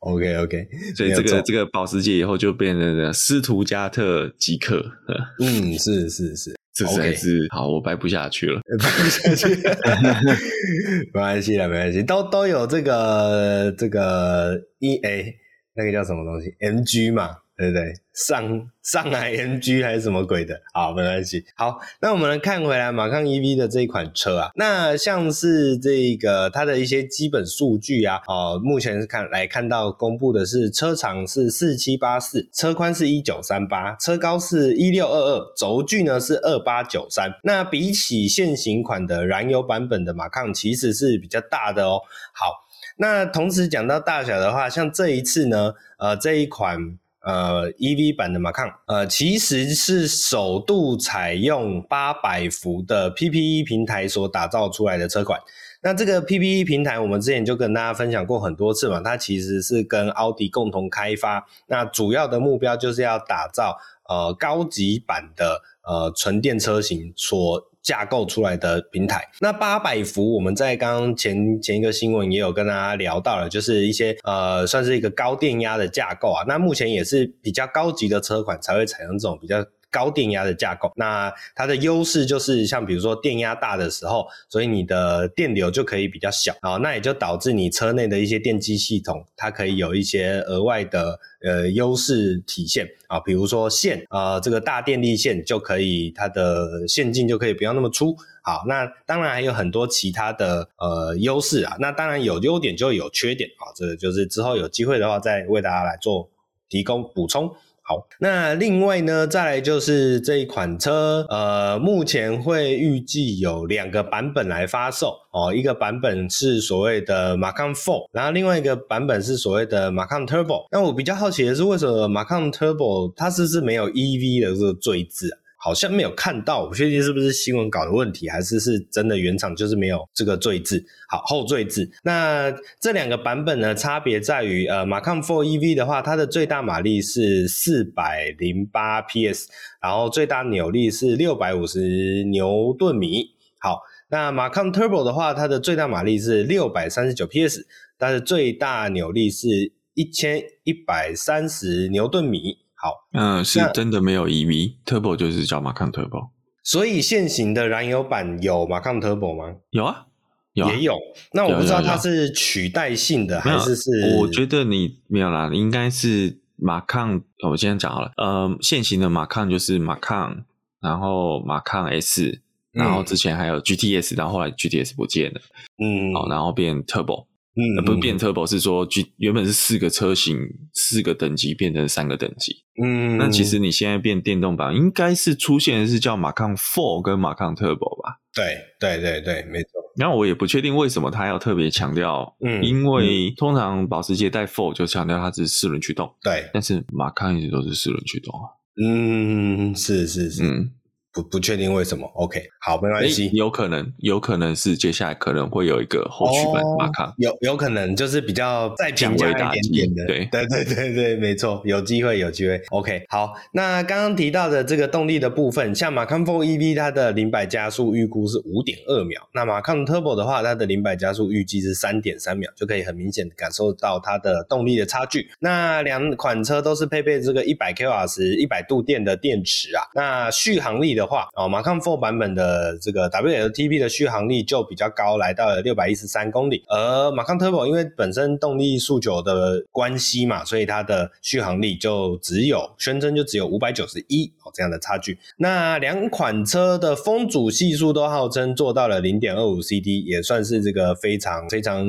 [0.00, 4.84] OK OK， 所以这个这个保时捷以后就变成了斯图加特极客。
[5.38, 9.54] 嗯，是是是，这实在是.好，我掰不下去了， 掰不下去，
[11.12, 15.34] 没关系了，没关系，都都有这个这个 EA
[15.74, 17.36] 那个叫什么东西 MG 嘛。
[17.54, 17.92] 对不对？
[18.14, 20.60] 上上海 MG 还是什么鬼的？
[20.74, 21.44] 好，没关系。
[21.54, 37.30] 好，那我们来看回来马抗 EV 的这一款车啊，那像是这个它的一些基本数据啊，哦，目前是看来看到公布的是车长是四七八四，车宽是一九三八，车高是一六二二，轴距呢是二八九三。
[37.44, 42.00] 那比起现行款的燃油版本的马抗，其实是比较大的哦。
[42.34, 42.64] 好，
[42.98, 46.98] 那同时讲到大小的话，像这一次呢，呃，这一款。
[47.24, 55.40] 呃，EV 版的 Macan，呃，其实是首度采用八百伏的 PPE 平台所打造出来的车款。
[55.82, 61.46] 那这个 PPE 平台，我们之前就跟大家分享过很多次嘛，它其实是跟奥迪共同开发。
[61.66, 67.68] 那主要的目标就是要打造呃高级版的呃纯电车型所。
[67.82, 76.44] 架构出来的平台，那八百伏，我们在刚刚前前一个新闻也有跟大家聊到了，就是一些呃，算是一个高电压的架构啊。
[76.46, 79.64] 那目前也是比较高级的车款才会采用这种比较。
[79.92, 98.16] 高电压的架构，那它的优势就是像比如说电压大的时候，所以你的电流就可以比较小啊，那也就导致你车内的一些电机系统，它可以有一些额外的呃优势体现啊，比如说线啊，这个大电力线就可以它的线径就可以不要那么粗。
[98.44, 106.28] 好，那当然还有很多其他的呃优势啊，那当然有优点就有缺点啊，这个就是之后有机会的话再为大家来做
[106.68, 107.54] 提供补充。
[107.84, 120.68] 好，那另外呢，再来就是这一款车，呃，目前会预计有两个版本来发售哦，一个版本是所谓的 Macan Four，然后另外一个版本是所谓的 Macan Turbo。
[120.70, 125.41] 那我比较好奇的是，为什么 Macan Turbo 它是不是没有 EV 的这个缀字啊？
[125.64, 130.84] 好像没有看到，我不确定是不是新闻稿的问题，还是是真的原厂就是没有这个锥字。
[131.08, 131.88] 好，后缀字。
[132.02, 139.48] 那这两个版本呢，差别在于，呃，Macan 4 EV 的话，它的最大马力是四百零八 PS，
[139.80, 143.36] 然后最大扭力是六百五十牛顿米。
[143.60, 147.64] 好，那 Macan Turbo 的话，它的最大马力是六百三十九 PS，
[147.96, 152.61] 但是最大扭力是一千一百三十牛顿米。
[152.82, 156.30] 好，嗯，是真的没有 EV，Turbo 就是叫 Macan Turbo。
[156.64, 159.54] 所以现行的燃油版有 Macan Turbo 吗？
[159.70, 160.06] 有啊，
[160.52, 160.96] 有啊，也有。
[161.32, 163.90] 那我不知道它是取代性的还是是？
[164.18, 167.22] 我觉得你没有啦，应该是 Macan。
[167.48, 170.42] 我今天讲好了，呃，现行的 Macan 就是 Macan，
[170.80, 172.40] 然后 Macan S，
[172.72, 175.40] 然后之前还有 GTS，然后后来 GTS 不见了，
[175.78, 177.26] 嗯，好，然后变 Turbo。
[177.54, 178.88] 嗯，不是变 Turbo，是说
[179.18, 180.38] 原本是四个车型，
[180.72, 182.64] 四个等级变成三个等级。
[182.82, 188.20] 嗯，那其实你现在变电动版，应该是出现的是叫 Macan 4跟 Macan Turbo 吧？
[188.34, 189.68] 对，对，对，对，没错。
[189.98, 198.48] 然后我也不确定为什么他要特别强调，嗯，因为通常保时捷带 Four 就强调它是四轮驱动，对，但是 Macan 一直都是四轮驱动啊。
[198.82, 200.70] 嗯，是是是，嗯。
[201.12, 203.30] 不不确定为什么？OK，好，没关系。
[203.34, 210.06] 有可能，有可能是接下来可能会有一个后续版马卡，有有可能就是比较再平价一点点的。
[210.06, 212.58] 对对对对对，没错，有机会有机会。
[212.70, 225.28] OK，好，那刚刚提到的这个动力的部分，像 Macan 4 EV 它的零百加速预估是五点二秒，那 Macan Turbo 的话，它的零百加速预计是三点三秒，就可以很明显的感受到它的动力的差距。
[225.40, 231.01] 那两款车都是配备这个一百 kWh 时一百度电的电池啊，那续航力的。
[231.02, 236.62] 的话哦，Macan 4版本的这个 WLTP 的续航力就比较高，来到了六百一十三公里。
[236.68, 245.18] 而 Macan Turbo 因为本身动力数九的关系嘛，所以它的续航力就只有宣称就只有五百九十一哦这样的差距。
[245.38, 251.84] 那两款车的风阻系数都号称做到了零点二五 CD，也算是这个非常非常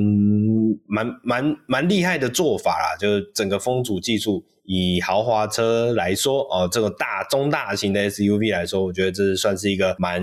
[0.87, 4.43] 蛮蛮蛮厉害的做法啦，就是整个风阻技术。
[4.65, 10.21] 以豪华车来说，哦，这个大中大型的 SUV 来说，我觉得这算是一个蛮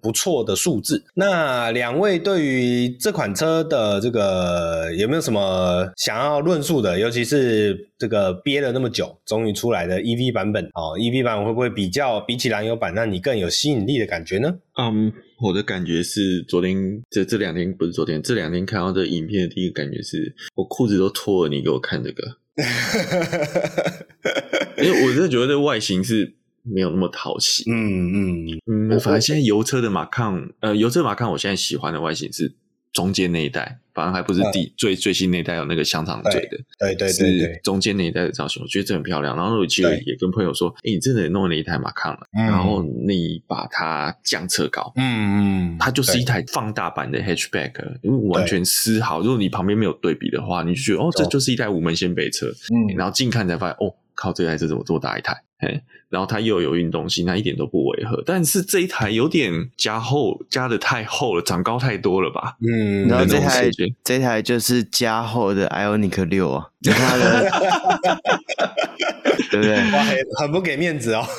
[0.00, 1.04] 不错的数字。
[1.14, 6.98] 那两位对于这款车的这个有没有什么想要论述的？
[6.98, 14.54] 尤其是这个憋了那么久，终于出来的 EV 版本哦，EV 版会不会比较比起燃油版，让你更有吸引力的感觉呢？
[14.78, 22.36] 嗯我的感觉是昨天这这两天不是昨天，这两天看到这影片的第一个感觉是我裤子都脱了，你给我看这个。
[24.82, 27.64] 因为我真的觉得这个外形是没有那么讨喜。
[27.70, 32.52] 嗯嗯嗯，反正现在油车的马抗，呃，油车马抗，我现在喜欢的外形是
[32.92, 33.78] 中间那一代。
[33.92, 39.36] 反而还不是第、嗯、最最新那一代有那个香肠嘴的，对对对，是中间那一代的造型，我觉得这很漂亮。
[39.36, 47.72] 然后我其实也跟朋友说，哎、欸，你真的弄了一台马抗了，嗯、然后你把它降车高，嗯嗯，它就是一台放大版的 hatchback，
[48.02, 55.36] 因为完全丝毫，如果你旁边没有对比的话，你就觉得哦，这就是一台五门掀背车，嗯，然后近看才发现，哦，靠，这台车怎么这么大一台？
[55.60, 58.22] 嘿，然后它又有运动性，它一点都不违和。
[58.24, 62.56] 但是这一台有点加厚，加的太厚了，长高太多了吧？
[62.60, 63.68] 嗯，然后这台
[64.02, 67.50] 这台就是加厚的 Ionic 六啊，它的
[69.50, 69.76] 对不对？
[69.92, 70.04] 哇，
[70.40, 71.24] 很不给面子哦。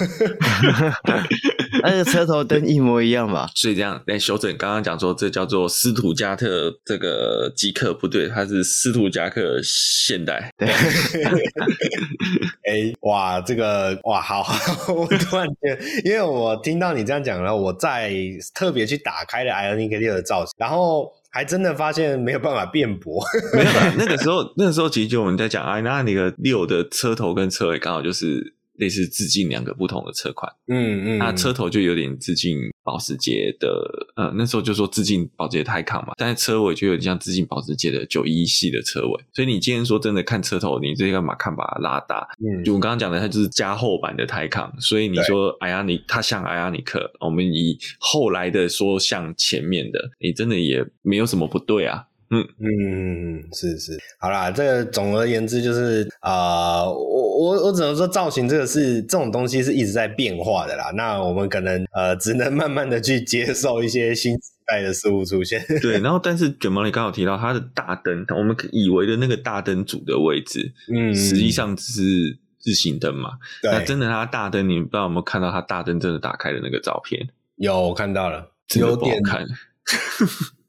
[1.83, 3.49] 那个车头灯一模一样吧？
[3.55, 10.51] 所以这样来修正，刚刚讲说这叫做斯图加特这个极客不对，它是斯图加克现代。
[10.57, 10.67] 对，
[12.67, 14.45] 哎，哇，这个哇，好，
[14.93, 18.11] 我突然间，因为我听到你这样讲了，我再
[18.53, 23.23] 特别去打开了 Ioniq 六的造型，然后还真的发现没有办法辩驳。
[23.53, 28.55] 没有，那个时候，那个时候其实就我们在讲，哎，那那个六的车头跟车尾刚好就是。
[28.81, 33.69] 类似致敬两个不同的车款，嗯嗯，那车头就有点致敬保时捷的，
[34.15, 52.05] 呃，那时候就说致敬保时捷泰康嘛，但是车尾就有点像致敬保时捷的九一系的车尾，所以你今天说真的看车头，你这个马看把它拉大，嗯，就我刚刚讲的，它就是加厚版的泰康，所以你说哎呀，你它像 Ioniq，我们以后来的说像前面的，你真的也没有什么不对啊。
[52.31, 52.47] 嗯。
[52.59, 60.91] 嗯，是是，好啦，这个总而言之就是啊、呃，我我我只能说造型这个是这种东西是一直在变化的啦。
[60.95, 65.59] 那我们可能呃只能慢慢的去接受一些新时代的事物出现。
[65.81, 73.31] 对，然后但是卷毛你刚好提到它的大灯，我们以为的那个大灯组的位置，嗯，实际上只是日行灯嘛。
[73.63, 77.27] 那真的它大灯，你不知道有没有看到它大灯真的打开的那个照片？
[77.55, 79.47] 有，我看到了，有点看，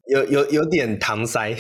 [0.09, 1.55] 有有有点搪塞。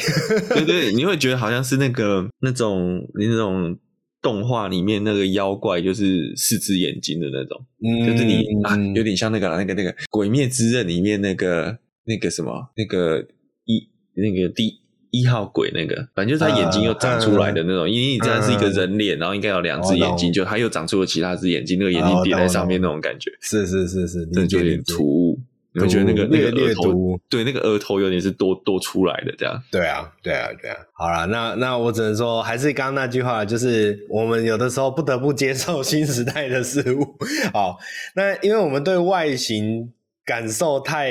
[0.49, 3.79] 对对，你会觉得好像是那个那种那种
[4.23, 13.27] 动画里面那个妖怪，就是四只眼睛的那种，嗯、就是你啊，有点像那个那个那个《鬼灭之刃》里面那个那个什么那个
[13.65, 14.81] 一那个第
[15.11, 25.41] 一号鬼那个，反正就是他眼睛又长出来的那种，因为你这样是一个人脸，然后应该有两只眼睛，就他又长出了其他只眼睛，那个眼睛叠在上面那种感觉，是是是是，那就有点突兀。
[25.81, 29.63] 我觉得那个那个额头，对，那个额头有点是多多出来的这样。
[29.71, 30.77] 对啊，对啊，对啊。
[30.93, 37.17] 好了，那那我只能说，还是刚刚那句话，就是我们有的时候不得不接受 新时代的事物。
[37.55, 37.79] 好，
[38.15, 39.91] 那因为我们对外形
[40.27, 41.11] 感受太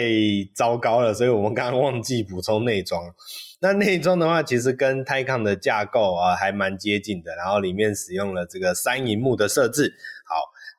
[0.54, 3.02] 糟糕了，所以我们刚刚忘记补充内装。
[3.63, 9.93] 那内装的话，其实跟 Taycan 的架构啊还蛮接近的，然后里面使用了这个三萤幕的设置。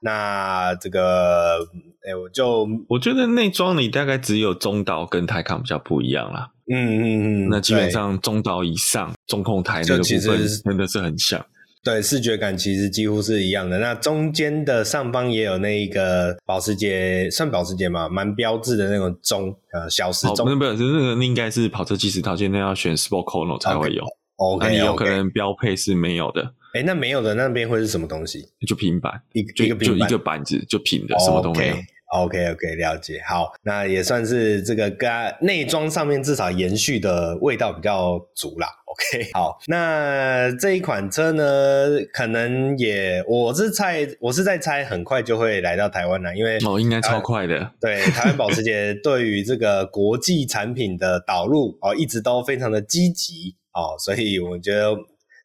[0.05, 1.67] 好，那这个。
[2.05, 6.51] 哎、欸，我就我觉得内装你大概只有中岛跟台康比较不一样啦。
[6.69, 11.47] 嗯嗯嗯，那基本上中岛以上中控台那个部分真的是很像。
[11.85, 13.79] 对，视觉感其实几乎是一样的。
[13.79, 20.45] 那中间的上方也有那一个保时捷，算保时捷嘛，蛮标志的那种钟，呃，小时钟。
[20.59, 24.03] 不是，那个那应该是跑车计时套件，那要选 Sport Chrono 才会有。
[24.39, 24.69] OK，, okay.
[24.69, 26.53] 那你有可能标配是没有的。
[26.75, 28.49] 哎、欸，那没有的那边会是什么东西？
[28.67, 31.75] 就平板，一就一个板就一个板子，就平的，什么都没有。
[31.75, 31.85] Okay.
[32.13, 33.23] OK OK，了解。
[33.27, 35.09] 好，那也算是这个跟
[35.41, 38.69] 内装上面至少延续的味道比较足啦。
[38.85, 47.73] OK，好，那这一款车呢，可能也我是猜，我是在猜，很快就会来到台湾了，因为哦，应该超快的。
[47.81, 54.95] 对，台湾保时捷对于这个国际产品的导入哦，一直都非常的积极哦，所以我觉得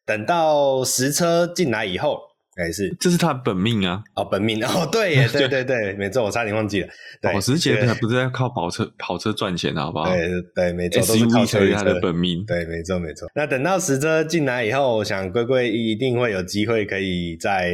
[0.08, 2.18] 等到实车进来以后。
[2.60, 4.02] 还是，这是他本命啊！
[4.16, 6.88] 哦，本命哦，对耶， 对对对，没错，我差点忘记了。
[7.22, 10.06] 保时捷他不是在靠跑车跑车赚钱的，好不好？
[10.12, 12.44] 对对，没错，都是靠车，他的本命。
[12.44, 13.30] 对，没错没错。
[13.32, 17.70] 那等到实车进来以后，我想龟龟一定会有机会可以再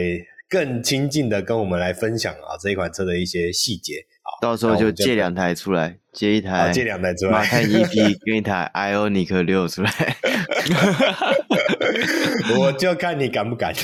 [0.51, 3.95] 更亲近的跟我们来分享啊这一款车的一些细节。
[4.43, 9.91] 到时候就借两台出来，借一台，借两台出来，马看 EP 跟一台 Ionic 六出来，
[12.59, 13.73] 我就看你敢不敢。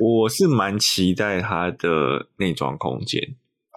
[0.00, 3.20] 我是蛮期待它的内装空间，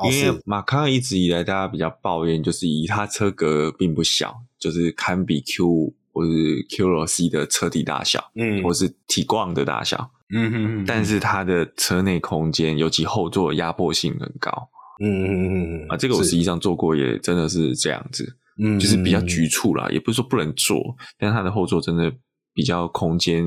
[0.10, 6.32] 因为马康一直以来大家比较抱怨，就是以它车格并不小，就是堪比 Q 或是
[6.70, 10.12] QLC 的车体大小，嗯，或是 Tiguan 的大小。
[10.34, 14.70] 嗯哼哼，但是它的车内空间，尤其后座压迫性很高。
[15.00, 18.36] 嗯嗯嗯嗯啊，这个我实际上做过，也真的是这样子。
[18.60, 22.12] 嗯，就是比较局促啦，也不是说不能坐，但是它的后座真的
[22.54, 23.46] 比较空间。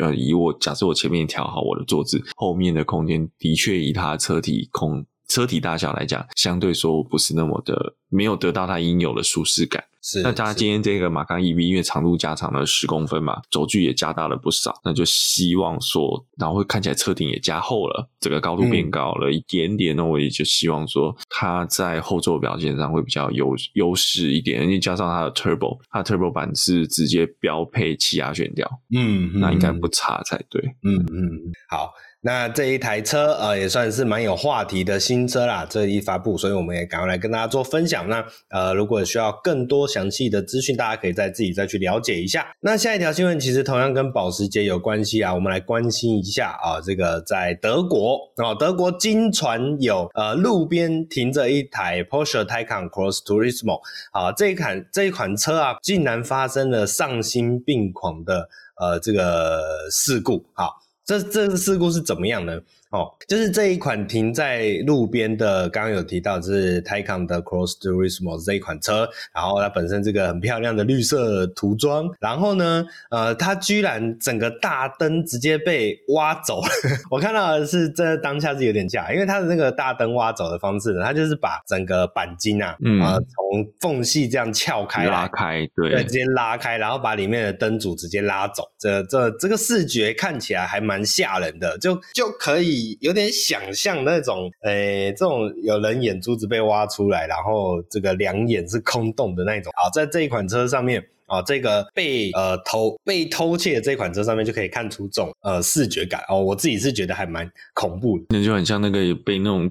[0.00, 9.84] 呃，以我假设我前面调好我的坐姿，后面的空间的确以它车体空车体大小来讲，相对说不是那么的，没有得到它应有的舒适感。
[10.02, 31.90] 是，那加今天这个马康 EV，因为长度加长了十公分嘛，轴距也加大了不少，那就希望说，然后会看起来车顶也加厚了，整个高度变高了一点点，那、嗯、我也就希望说，它在后座表现上会比较优优势一点，因为加上它的 Turbo，它的 Turbo 版是直接标配气压悬吊，嗯，那应该不差才对，嗯嗯，好。
[32.22, 38.06] 那这一台车呃也算是蛮有话题的新车啦，这一发布，所以我们也赶快来跟大家做分享。
[38.10, 42.46] 那呃，如果需要更多详细的资讯，大家可以再自己再去了解一下。
[42.60, 53.80] 那下一条新闻其实同样跟保时捷有关系啊，我们来关心一下啊，这个在德国啊，德国经传有呃路边停着一台 Porsche Taycan Cross Turismo
[54.12, 60.68] 啊，这一款这一款车啊，竟然发生了丧心病狂的呃这个事故啊。
[61.10, 62.60] 这这个事故是怎么样呢？
[62.90, 76.68] 哦，就是这一款停在路边的，刚刚有提到就是 Taycan 的 Cross Turismo 这一款车，然后它本身这个很漂亮的绿色涂装，然后呢，呃，它居然整个大灯直接被挖走了。
[77.12, 88.64] 我看到的是这当下是有点吓，因为它的那个大灯挖走的方式呢，它就是把整个钣金啊，嗯，啊、呃，从缝隙这样撬开，拉开，对，对，直接拉开，然后把里面的灯组直接拉走。
[88.80, 92.79] 这这这个视觉看起来还蛮吓人的，就就可以。
[93.00, 99.72] 有点想象那种，诶、这种有人眼珠子被挖出来，然后这个两眼是空洞的那种。
[99.76, 109.70] 好，在这一款车上面，啊，这个被呃偷被偷窃的这款车上面就可以看出这种呃视觉感哦，我自己是觉得还蛮恐怖的，那就很像那个被那种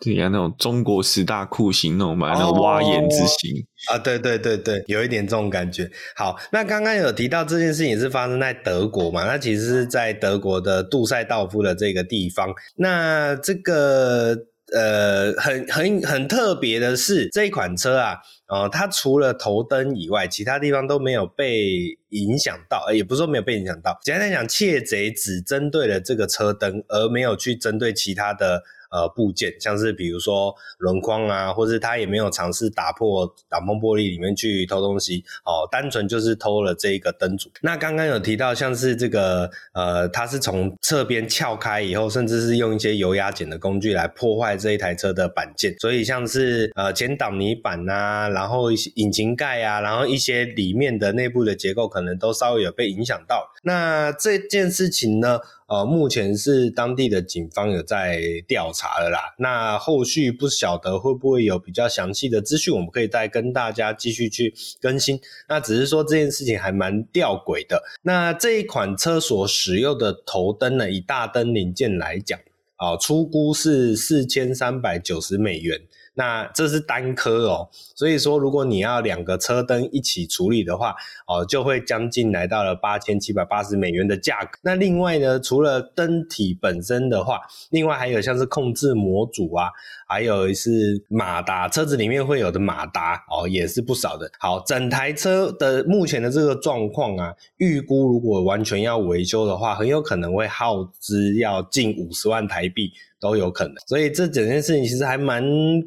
[0.00, 3.50] 对呀那种中国十大酷刑那种嘛，那种挖眼之刑
[3.90, 5.90] 啊，对对对对，有一点这种感觉。
[6.14, 9.24] 好，那刚刚有提到这件事情是发生在德国嘛？
[9.24, 14.36] 那其实是在德国的杜塞道夫的这个地方，那这个。
[14.72, 18.16] 呃，很很很特别的是，这一款车啊，
[18.48, 28.62] 呃，它除了头灯以外，其他地方都没有被影响到，也不是说没有被影响到，简单来讲，窃贼只针对了这个车灯，而没有去针对其他的。
[28.94, 37.50] 呃，部件像是比如说轮框啊，或是他也没有尝试打破挡风玻璃里面去偷东西哦，单纯就是偷了这一个灯组。
[37.60, 53.50] 那刚刚有提到，像是这个呃，他是从侧边撬开以后，甚至是用一些油压剪的工具来破坏这一台车的板件，所以像是呃前挡泥板啊，然后引擎盖啊，然后一些里面的内部的结构可能都稍微有被影响到。
[53.64, 55.40] 那这件事情呢？
[55.66, 59.34] 呃，目前是当地的警方有在调查了啦。
[59.38, 65.18] 那后续不晓得会不会有比较详细的资讯，我们可以再跟大家继续去更新。
[65.48, 67.82] 那只是说这件事情还蛮吊诡的。
[68.02, 72.38] 那这一款车所使用的头灯呢，以大灯零件来讲，
[72.76, 75.80] 啊、呃，初估是四千三百九十美元。
[76.14, 80.94] 那这是单颗哦，所以说如果你要两个车灯一起处理的话，
[81.26, 84.58] 哦，就会将近来到了八千七百八十美元的价格。
[84.62, 87.40] 那另外呢，除了灯体本身的话，
[87.70, 89.70] 另外还有像是控制模组啊，
[90.06, 94.30] 还有是马达，车子里面会有的马达哦，也是不少的。
[94.38, 102.92] 好，整台车的目前的这个状况啊，预估如果完全要维修的话，很有可能会耗资要近五十万台币。
[103.24, 105.42] 都有可能，所以这整件事情其实还蛮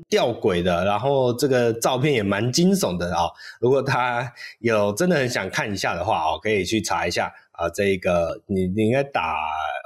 [0.09, 3.31] 吊诡的，然后这个照片也蛮惊悚的啊、哦！
[3.61, 9.37] 如果他有真的很想看一下的话哦，可以去查一下啊，这个你你应该打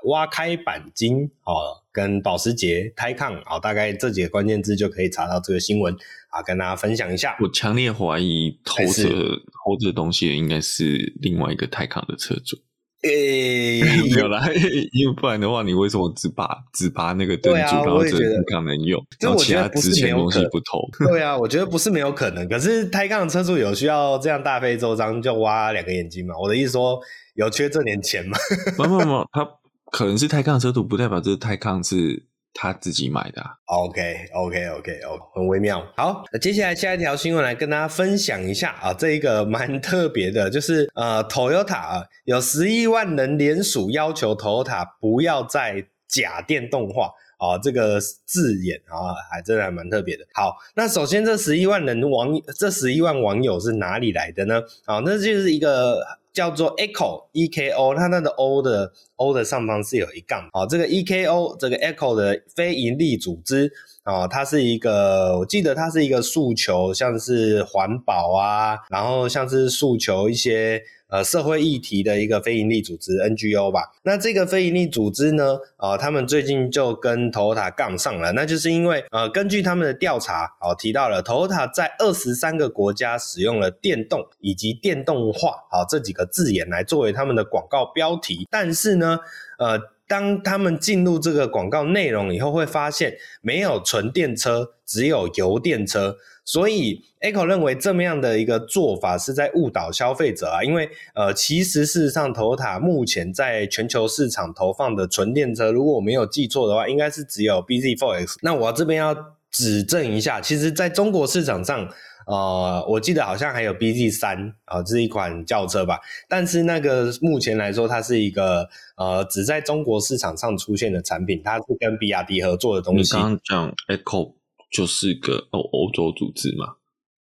[0.05, 5.93] 挖开钣金哦，跟保时捷 Taycan 啊，大概这几个关键字就可以查到这个新闻
[6.29, 7.35] 啊，跟大家分享一下。
[7.41, 12.57] 我强烈怀疑偷这偷这东西的应该是另外一个 Taycan 的车主。
[13.03, 14.47] 诶、欸，没有啦，
[14.93, 20.79] 因为不然的话，你为什么只拔只拔那个灯珠，啊、然后这不可能用，然后其他值钱东西不偷？
[21.07, 22.47] 对啊，我觉得不是没有可能。
[22.47, 26.35] 可是抬杠车主有需要这样大费周章就挖两个眼睛吗？
[26.39, 26.99] 我的意思说，
[27.33, 28.37] 有缺这点钱吗？
[28.77, 29.47] 不不不，他
[29.91, 32.27] 可能是抬杠车主，不代表这个抬杠是。
[32.53, 34.99] 他自己买的、OK，OK，OK，OK，
[35.33, 35.85] 很微妙。
[35.95, 50.25] 好，那接下来下一条新闻来跟大家分享一下啊，这一个蛮特别的，就是呃，Toyota 啊，有十亿万人联署要求 Toyota 不要再假电动化啊，这个字眼啊，还真的还蛮特别的。
[50.33, 52.29] 好，那首先这十一万人网，
[52.59, 54.61] 这十一万网友是哪里来的呢？
[54.85, 56.19] 啊，那就是一个。
[56.33, 60.65] 叫做 Echo E K O，它那个 O 的 O 的上方是有一杠啊。
[60.65, 63.71] 这个 E K O 这个 Echo 的非盈利组织
[64.03, 70.83] 啊，它是一个，我记得它是一个诉求，像是环保啊，然后像是诉求一些。
[71.11, 73.91] 呃，社会议题的一个非营利组织 NGO 吧。
[74.03, 78.31] 那这个非营利组织呢，呃，他们最近就跟 Toyota 杠上了。
[78.31, 88.47] 那就是因为，呃，根据他们的调查，哦，提到了 Toyota 在二十三个国家使用了电动以及电动化，啊，这几个字眼来作为他们的广告标题。
[88.49, 89.19] 但是呢，
[89.59, 89.77] 呃，
[90.11, 96.17] 当他们进入这个广告内容以后，会发现没有纯电车，只有油电车。
[96.43, 108.35] 所以，Echo 认为这么样的一个做法是在误导消费者啊，因为呃，其实事实上，Toyota 目前在全球市场投放的纯电车，如果我没有记错的话，应该是只有 bZ4X。
[108.41, 109.15] 那我这边要
[109.49, 111.87] 指正一下，其实在中国市场上，
[112.31, 115.99] 呃，我记得好像还有 BZ 三啊，这是一款轿车吧。
[116.29, 123.15] 但是那个目前来说，它是一个呃，只在中国市场上出现的产品，它是跟比亚迪合作的东西。
[123.15, 124.33] 你刚刚讲 Echo。
[124.71, 126.75] 就是个欧欧洲组织嘛，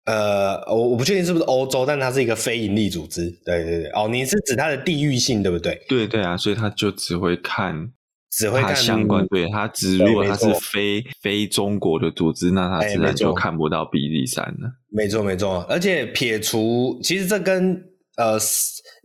[0.05, 3.28] 呃，我我不确定是不是欧洲，但它是一个非盈利组织。
[3.45, 5.84] 对对对，哦，你是指它的地域性对不对？
[5.88, 7.90] 对对啊，所以它就只会看，
[8.37, 9.26] 只会看相关。
[9.28, 14.72] 对他只如果他是非非中国的组织，那他自然就看不到 bZ3 了。
[14.91, 17.82] 没错没错，而且撇除，其实这跟
[18.16, 18.39] 呃，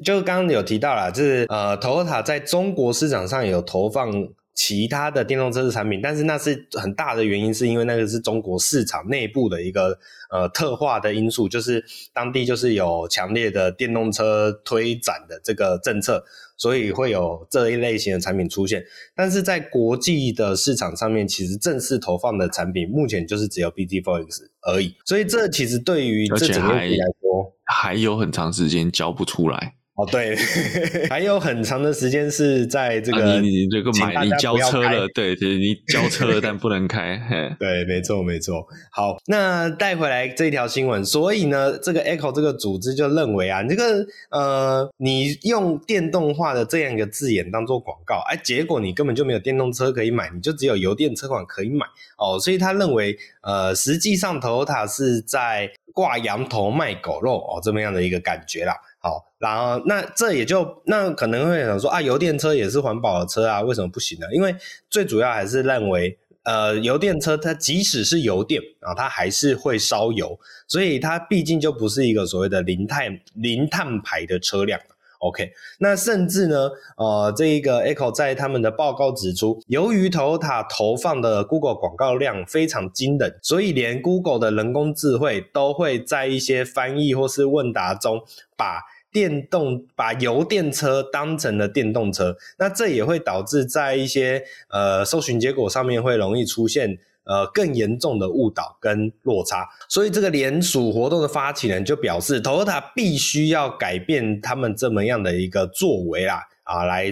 [0.03, 4.29] 就是刚刚有提到了，就是呃，Toyota 在中国市场上有投放。
[4.55, 9.97] 其他的电动车的产品，但是那是很大的原因，是因为那个是中国市场内部的一个
[10.29, 16.21] 呃特化的因素，就是当地就是有强烈的电动车推展的这个政策，
[16.59, 18.83] 所以会有这一类型的产品出现。
[19.15, 26.87] 但是在国际的市场上面，其实正式投放的产品目前就是只有 bZ4X 而已，所以这其实对于这整个来
[27.19, 27.55] 说。
[27.65, 29.75] 还有很长时间交不出来。
[29.99, 30.33] 哦，对，
[31.11, 37.19] 还有很长的时间是在这个、啊、你你这个买你交车了，对对，你 交车了但不能开，
[37.59, 38.65] 对，没错没错。
[38.91, 51.85] 好，那带回来这一条新闻，所以呢，这个 Echo 这个组织就认为啊，这个呃，你用电动化的这样一个字眼当做广告，哎，结果你根本就没有电动车可以买，你就只有油电车款可以买
[52.17, 58.73] 哦，所以他认为，呃，实际上 Toyota 是在挂羊头卖狗肉哦，这么样的一个感觉啦。
[59.39, 64.27] 然后那这也就那可能会想说啊，油电车也是环保的车啊，为什么不行呢？
[64.33, 64.53] 因为
[64.89, 70.37] 最主要还是认为，呃，油电车它即使是油电啊，它还是会烧油，
[70.67, 74.79] 所以它毕竟就不是一个所谓的零碳零碳排的车辆。
[75.19, 88.21] OK，那甚至呢，呃，这一个 Echo 在他们的报告指出，由于 Toyota 投放的 Google 广告量非常惊人，所以连 Google 的人工智慧都会在一些翻译或是问答中，
[88.55, 88.81] 把
[89.11, 96.97] 电动把油电车当成了电动车，那这也会导致在一些呃搜寻结果上面会容易出现。
[97.25, 107.11] 呃，更严重的误导跟落差，所以这个联署活动的发起人就表示，Toyota 必须要改变他们这么样的一个作为啦，啊，来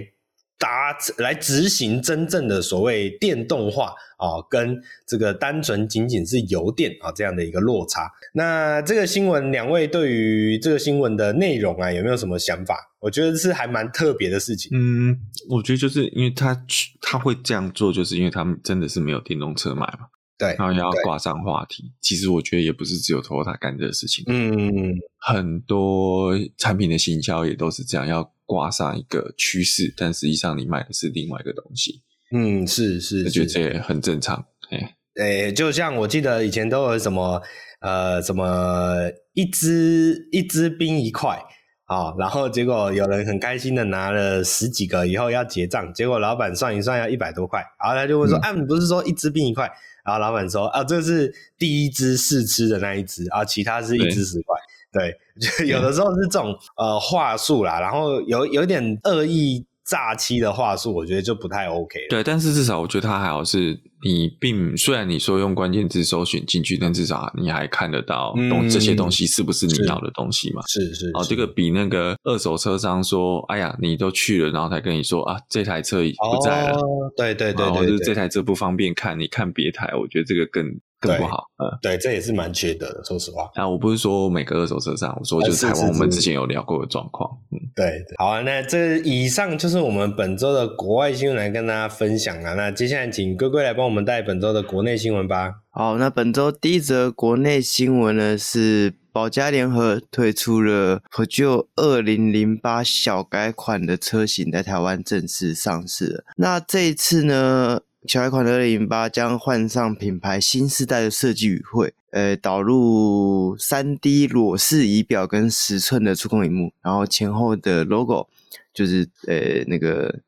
[0.57, 8.11] 达来执行真正的所谓电动化啊，跟这个单纯仅仅是油电啊这样的一个落差。
[8.33, 12.75] 那这个新闻，两位对于这个新闻的内容啊，有没有什么想法？
[12.99, 14.69] 我觉得是还蛮特别的事情。
[14.73, 15.17] 嗯，
[15.49, 16.59] 我觉得就是因为他
[16.99, 20.07] 他会这样做，就是因为他们真的是没有电动车买嘛。
[20.39, 21.91] 对，然后要挂上话题。
[21.99, 24.23] 其实我觉得也不是只有 Toyota 干这个事情。
[24.27, 32.03] 嗯，很多产品的行销也都是这样，要挂上一个趋势，但实际上你卖的是另外一个东西。
[32.31, 34.45] 嗯，是是，我觉得这也很正常。
[34.69, 37.41] 哎，诶，就像我记得以前都有什么。
[37.79, 39.03] 呃，什么
[39.33, 41.39] 一支一支冰一块
[41.85, 49.71] 啊，然后结果有人很开心的拿了十几个，以后要结账，结果老板算一算要一百多块，然后他就会说，嗯、啊，你不是说一支冰一块？
[50.03, 54.57] 然后老板说，啊，这是第一支试吃的那一支，啊，其他是一支十块，
[54.91, 59.66] 对， 就有的时候是这种呃话术啦，然后有有点恶意。
[59.87, 62.07] 诈欺的话术，我觉得就不太 OK 了。
[62.09, 70.61] 对，但是至少我觉得它还好，是你并虽然你说用关键字搜寻进去，但至少你还看得到东这些东西是不是你要的东西嘛？
[70.67, 71.11] 是是，是。
[71.13, 76.77] 哦，这个比那个二手车商说，哎呀，你都去了，然后才跟你说啊，这台车已不在了。
[76.77, 80.65] 哦，对对对对，对，或者这台车不方便看，你看别台，我觉得这个更。
[80.99, 83.49] 更不好，嗯，对，这也是蛮缺德的，说实话。
[83.53, 88.15] 啊，我不是说每个二手车商，我说就是台湾，我们之前有聊过的状况，嗯，对，对。
[88.17, 92.55] 好啊，那这以上就是我们本周的国外新闻来跟大家分享了。
[92.55, 95.53] 那接下来请龟龟来帮我们带本周的国内新闻吧。
[95.69, 106.23] 好，那本周第一则国内新闻呢是宝嘉联合推出了 Peugeot 2008小改款的车型在台湾正式上市了。
[106.37, 118.29] 那这一次呢，小改款的2008将换上品牌新时代的设计语汇，呃，导入三 D 裸视仪表跟十寸的触控荧幕，然后前后的 logo
[118.73, 120.21] 就是呃那个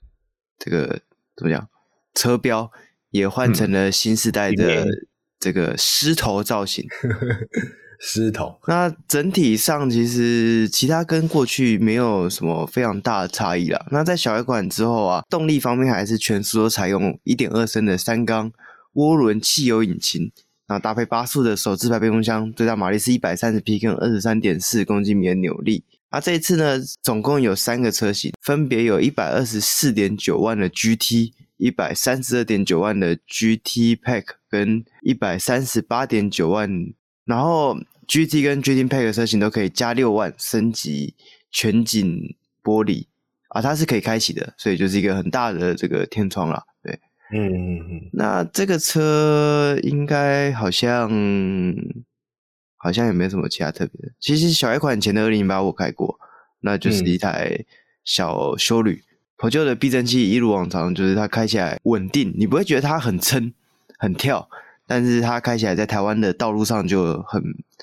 [0.58, 1.00] 这个
[1.38, 1.70] 怎么讲，
[2.14, 2.70] 车标
[3.12, 4.86] 也换成了新时代的
[5.40, 6.86] 这个狮头造型。
[8.02, 13.86] 狮头，那整体上其实其他跟过去没有什么非常大的差异啦。
[13.92, 18.50] 那在小改款之后啊，动力方面还是全数都采用一点二升的三缸
[18.94, 20.32] 涡轮汽油引擎，
[20.66, 25.84] 然后搭配八速的手自排变速箱，最大马力是一百三十匹，跟二十三点四公斤米的扭力。
[26.08, 36.94] 啊，这一次呢，总共有三个车型，分别有一百二十四点九万的 GT，一百三十二点九万的 GT Pack，跟一百三十八点九万。
[37.30, 37.78] 然后
[38.08, 41.14] GT 跟 GT Pack 车型都可以加六万升级
[41.52, 43.06] 全景玻璃
[43.50, 46.64] 啊，它是可以开启的，所以就是一个很大的这个天窗啦。
[46.82, 47.00] 对，
[47.32, 48.10] 嗯嗯嗯。
[48.14, 51.08] 那这个车应该好像
[52.78, 54.12] 好像也没什么其他特别的。
[54.20, 56.20] 其实小改款前的二零零八我开过，
[56.62, 57.64] 那就是一台
[58.04, 59.04] 小修旅。
[59.38, 63.54] 嗯、的避震器一如往常，就是它开起来稳定，你不会觉得它很撑、
[64.00, 64.50] 很跳。
[64.90, 67.40] 但是它开起来在台湾的道路上就很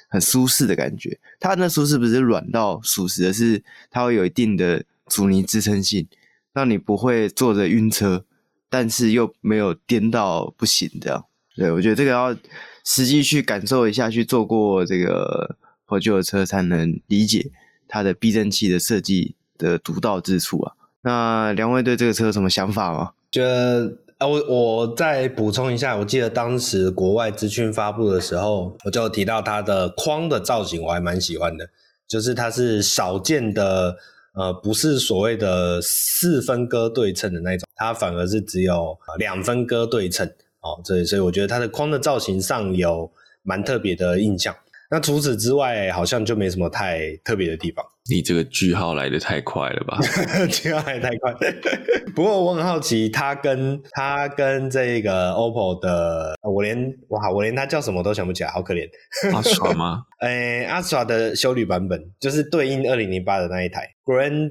[0.09, 1.17] 很舒适的感觉。
[1.39, 6.09] 它那舒适不是软到属实的，是它会有一定的阻尼支撑性，
[6.53, 8.25] 让你不会坐着晕车，
[8.69, 11.25] 但是又没有颠到不行这样。
[11.55, 12.37] 对，我觉得这个要
[12.85, 17.53] 实际去感受一下，去坐过这个破旧的车才能理解
[17.87, 20.73] 它的避震器的设计的独到之处啊。
[21.03, 23.13] 那两位对这个车有什么想法吗？
[23.31, 23.99] 觉得。
[24.19, 31.69] 啊，我我再补充一下，我记得当时国外资讯发布的时候，我就提到它的框的造型，我还蛮喜欢的。
[32.09, 33.95] 就是它是少见的，
[34.33, 40.27] 呃，不是所谓的四分割对称的那种，它反而是只有两分割对称
[40.61, 40.81] 哦。
[40.83, 43.11] 所以所以我觉得它的框的造型上有
[43.43, 44.55] 蛮特别的印象。
[44.91, 47.84] 那除此之外，好像就没什么太特别的地方。
[48.09, 49.99] 你这个句号来的太快了吧？
[50.49, 51.34] 句号来得太快。
[52.14, 56.76] 不过我很好奇，它跟它跟这个 OPPO 的，我连
[57.09, 58.89] 哇，我连它叫什么都想不起来，好可怜。
[59.34, 60.03] 阿耍吗？
[60.20, 64.51] 诶、欸，阿耍的修旅版本就是对应二零零八的那一台 Grand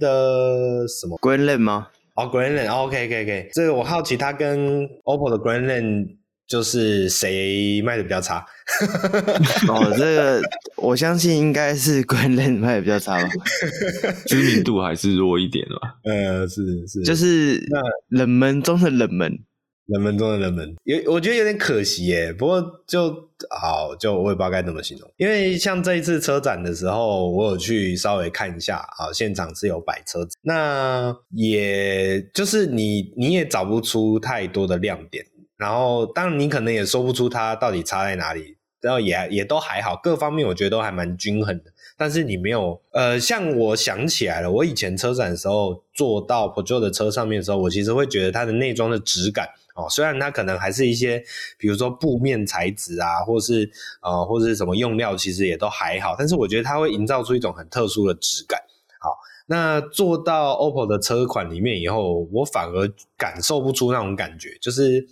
[0.88, 1.88] 什么 Grandland 吗？
[2.16, 2.24] 哦。
[2.26, 3.50] Oh, okay, okay.
[3.54, 6.18] 这个我好奇，它跟 OPPO 的 Grandland。
[6.48, 8.46] 就是谁卖的比较差？
[9.68, 10.42] 哦，这个
[10.78, 13.30] 我相信应该是 Grandland 卖的比较差吧，
[14.28, 15.98] 知名度还是弱一点吧。
[16.04, 17.64] 呃，是是，就是
[18.10, 19.40] 冷门中的冷门，
[19.88, 22.34] 冷门中的冷门，有我觉得有点可惜耶。
[22.34, 23.12] 不过就
[23.50, 25.12] 好，就我也不知道该怎么形容。
[25.18, 35.24] 因为像这一次车展的时候，我有去稍微看一下啊，现场是有摆车子，那也就是你你也找不出太多的亮点。
[35.58, 41.72] 然后，当然你可能也说不出它到底差在哪里，然后也也都还好，各方面我觉得都还蛮均衡的。
[41.98, 51.24] 但是你没有，呃，像我想起来了，我以前车展的时候坐到 Peugeot 的车上面的时候，我其实会觉得它的内装的质感哦，虽然它可能还是一些，
[51.58, 58.60] 比如说布面材质啊，或是呃，或是什么用料，其实也都还好，但是我觉得它会营造出一种很特殊的质感。
[59.00, 65.08] 好，那坐到 OPPO 的车款里面以后，我反而感受不出那种感觉，就是。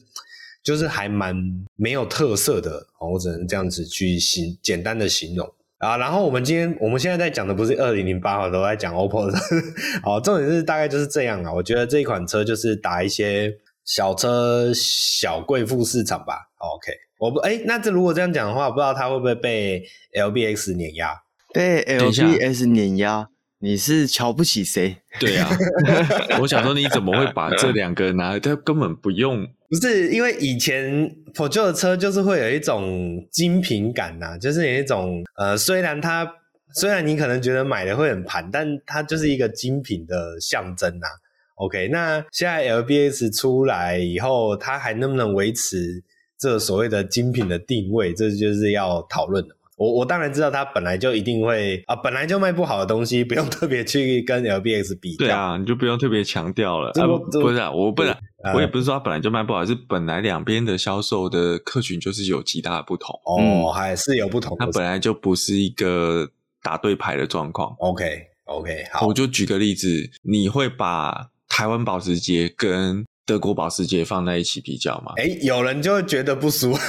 [0.64, 1.36] 就是还蛮
[1.76, 5.45] 没有特色的，我只能这样子去形简单的形容
[5.80, 5.97] 啊。
[5.97, 9.38] 然后我们今天我们现在在讲的不是二零零八号，都在讲 OPPO 的。
[10.01, 11.51] 好，重点是大概就是这样啊。
[11.51, 13.53] 我觉得这一款车就是打一些
[13.84, 16.49] 小车小贵妇市场吧。
[16.59, 19.84] OK，我不哎，那这如果这样讲的话，我不知道它会不会被
[20.18, 21.14] LBX 碾压？
[21.53, 23.28] 被 LBX 碾压？
[23.59, 24.97] 你是瞧不起谁？
[25.20, 25.49] 对啊，
[26.39, 28.39] 我想说你怎么会把这两个拿？
[28.39, 29.45] 它根本不用。
[29.74, 36.32] 不是因为以前保旧的车就是会有一种精品感呐、啊，就是有一种呃，虽然它
[36.76, 41.07] 虽然你可能觉得买的会很盘，但它就是一个精品的象征呐、
[41.55, 46.03] OK，那现在 LBS 出来以后，它还能不能维持
[46.38, 48.13] 这所谓的精品的定位？
[48.13, 49.55] 这就是要讨论的。
[49.84, 55.18] 我我当然知道它本来就一定会啊，本来就卖不好的东西， 不用特别去跟 LBX 比。
[55.18, 56.90] 对啊，你就不用特别强调了。
[56.92, 57.06] 啊、
[57.42, 63.14] 不是、啊，我不然、嗯、我也不是说它本来就卖不好，是本来两边的销售的客群就是有极大的不同。
[63.26, 64.56] 哦，嗯、还是有不同。
[64.58, 66.30] 它本来就不是一个
[66.62, 67.76] 打对牌的状况。
[67.80, 75.14] OK OK，好，我就举个例子，你会把台湾保时捷跟德国保时捷放在一起比较吗？
[75.18, 76.74] 哎，有人就会觉得不输。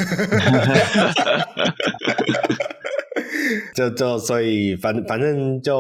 [3.75, 5.77] 就就所以反反正就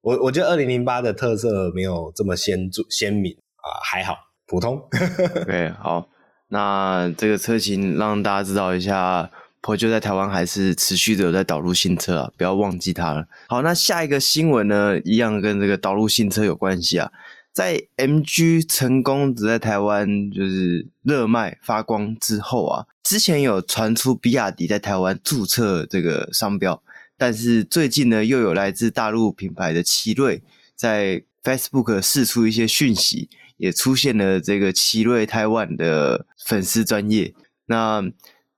[0.00, 4.16] 我我觉得二零零八的特色没有这么显著鲜明啊，还好
[4.46, 4.82] 普通。
[5.46, 6.08] 对，好，
[6.48, 9.30] 那这个车型让大家知道一下
[9.60, 13.26] 破旧在台湾还是持续的有在导入新车啊，不要忘记它了。
[13.48, 17.10] 好，那下一个新闻呢，一样跟这个导入新车有关系啊，
[17.52, 22.86] 在 MG 成功只在台湾就是热卖发光之后啊。
[23.04, 26.82] 之前有传出比亚迪在台湾注册这个商标，
[27.18, 30.42] 但是最近呢，又有来自大陆品牌的奇瑞
[30.74, 33.28] 在 Facebook 试出一些讯息，
[33.58, 37.34] 也出现了这个奇瑞台湾的粉丝专业。
[37.66, 38.02] 那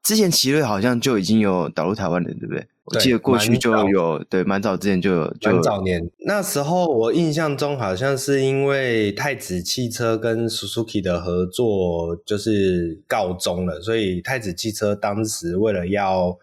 [0.03, 2.68] 之前奇瑞好像就已经有导入台湾人，对不对？
[2.87, 6.09] 我记得过去就有，对，蛮早之前就有，就蛮早年。
[6.20, 16.39] 那时候我印象中好像是因为太子汽车跟 Suzuki 的合作就是告终了，所以太子汽车当时为了要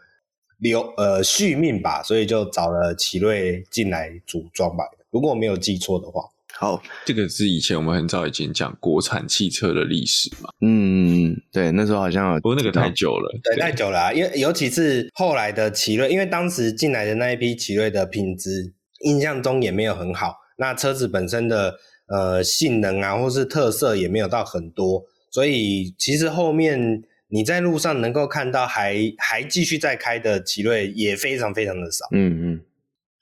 [0.58, 4.84] 留呃续命吧，所以就找了奇瑞进来组装吧。
[5.12, 6.30] 如果我没有记错的话。
[6.60, 10.50] 好，这个是以前我们很早以前讲国产汽车的历史嘛？
[10.62, 14.14] 嗯，对，那时候好像有，不过那个太久了，对，对太久了啊。
[14.14, 18.74] 因为尤其是后来的奇瑞，因为当时进来的那一批奇瑞的品质，
[19.04, 20.36] 印象中也没有很好。
[20.58, 21.76] 那车子本身的
[22.08, 32.06] 呃性能啊，或是特色也没有到很多，所以其实后面你在路上能够看到还还继续在开的奇瑞也非常非常的少。
[32.12, 32.62] 嗯嗯。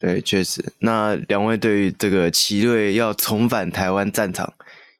[0.01, 0.73] 对，确实。
[0.79, 4.51] 那两位对于这个奇瑞要重返台湾战场，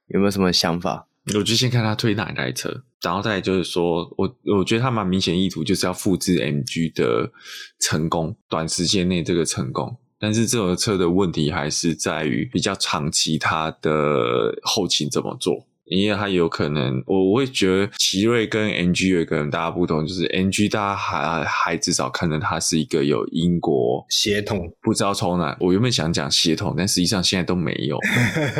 [0.10, 1.08] 有没有什么想法？
[1.36, 7.32] 我就先看他推哪一台车，然后再就是说，我我觉得他蛮明显意图就是要复制 MG 的
[7.80, 9.98] 成功，短时间内这个成功。
[10.20, 15.66] 但是这种车的问题还是在于比较长期，它的后勤怎么做？
[15.92, 25.56] 因为它有可能，我我会觉得奇瑞跟 NG 有一个很大的不同，就是 NG 大家还还至少看到它是一个有英国血统，不知道从哪。
[25.60, 27.98] 我原本想讲血统，但实际上现在都没有，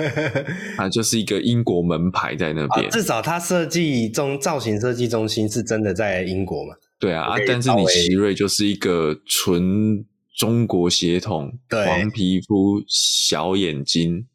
[0.76, 2.86] 它就是一个英国门牌在那边。
[2.86, 6.76] 啊、至少它设计中造型设计中心是真的在英国嘛？
[7.00, 10.06] 对啊，啊，但是你奇瑞就是一个纯
[10.36, 14.28] 中国血统，黄皮肤，小眼睛。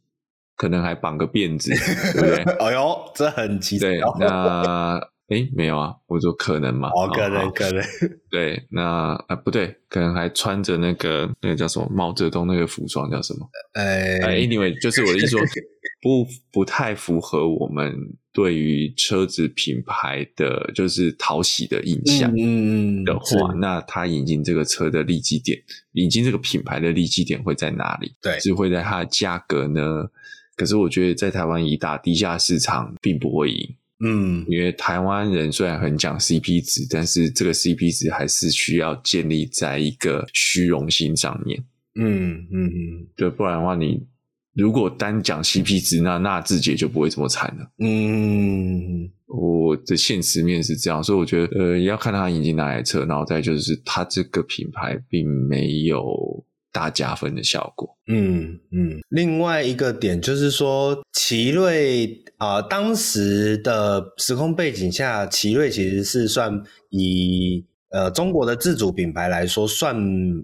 [0.56, 1.70] 可能还绑个辫子，
[2.18, 2.42] 对不对？
[2.66, 3.90] 哎呦，这很奇怪。
[3.90, 4.98] 对，那
[5.28, 6.88] 哎没有啊，我说可能嘛。
[6.90, 7.82] 哦，可能，可能。
[8.30, 13.48] 对，那啊不对，可能还穿着那个那个叫什么毛泽东那个服装叫什么？
[13.74, 15.40] 哎，anyway，就是我的意思说，
[16.00, 17.92] 不不太符合我们
[18.32, 22.32] 对于车子品牌的就是讨喜的印象。
[22.38, 25.58] 嗯的话，那他引进这个车的利基点，
[25.94, 28.14] 引进这个品牌的利基点会在哪里？
[28.22, 30.06] 对，是会在它的价格呢？
[30.56, 41.62] 可是我觉得在台湾以打低价市场并不会赢，嗯，因为台湾人虽然很讲 CP 值，但是这个 CP 值还是需要建立在一个虚荣心上面，
[42.00, 44.02] 嗯嗯嗯，对，不然的话，你
[44.54, 56.45] 如果单讲 CP 值，那那自己也就不会这么惨了，嗯，我的现实面是这样，所以我觉得呃，要看他引进哪台车，然后再就是他这个品牌并没有。
[56.76, 57.88] 大加分的效果。
[58.06, 67.64] 嗯嗯，另外一个点就是说，奇瑞啊、当时的时空背景下，奇瑞其实是算以。
[67.90, 69.94] 呃，中国的自主品牌来说，算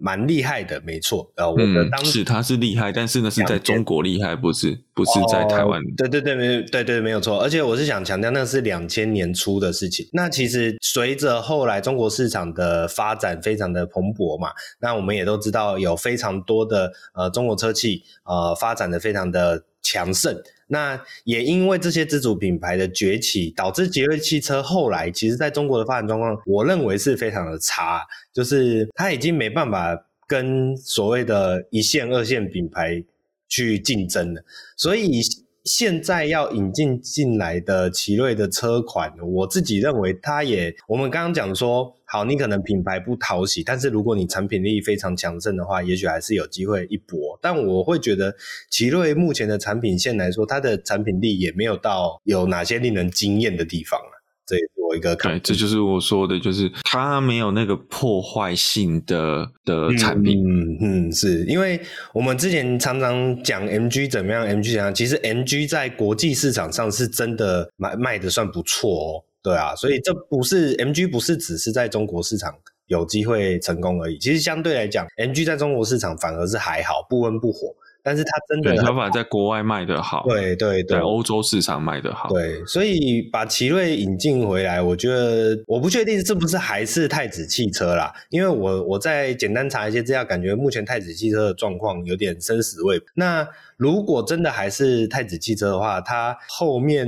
[0.00, 1.30] 蛮厉害的，没错。
[1.36, 5.84] 呃，我们当时、它是厉害，但是呢是在中国厉害，不是不是在台湾、哦。
[5.96, 7.38] 对对对，没对对没有错。
[7.42, 10.08] 而且我是想强调，那是两千年初的事情。
[10.12, 20.40] 那其实随着后来中国市场的发展非常的蓬勃嘛，那我们也都知道有非常多的呃中国车企呃发展的非常的强盛。
[20.72, 28.02] 那也因为这些自主品牌的崛起，导致奇瑞汽车后来其实在中国的发展状况，我认为是非常的差，
[28.32, 33.04] 就是它已经没办法跟所谓的一线、二线品牌
[33.46, 34.42] 去竞争了，
[34.76, 35.20] 所以。
[35.64, 47.38] 现在要引进进来的奇瑞的车款，我自己认为它也，我们刚刚讲说，好，你可能品牌不讨喜，但是如果你产品力非常强盛的话，也许还是有机会一搏。
[47.40, 48.36] 但我会觉得，
[48.70, 54.12] 奇瑞目前的产品线来说，它的产品力也没有到有哪些令人惊艳的地方啊。
[54.44, 54.56] 这
[54.86, 55.38] 我一个看法。
[55.38, 60.44] 对，这就是我说的，就是它没有那个破坏性的的产品。
[60.46, 61.80] 嗯嗯，是因为
[62.12, 69.24] 我们之前常常讲 MG 怎么样，MG 怎样，其实 MG 在国际市场上是真的卖卖的算不错哦。
[69.42, 74.18] 对啊，所以这不是 MG 不是只是在中国市场有机会成功而已。
[74.18, 77.74] 其实相对来讲，MG 在中国市场反而是还好，不温不火。
[78.02, 93.06] 但是它真的，对，它反而在国外卖的好，对对对，在欧洲市场卖的好，对，所以把奇瑞引进回来，我觉得我不确定是不是还是太子汽车啦，因为我我在简单查一些资料，感觉目前太子汽车的状况有点生死未卜。
[93.14, 93.46] 那
[93.76, 97.06] 如果真的还是太子汽车的话，它后面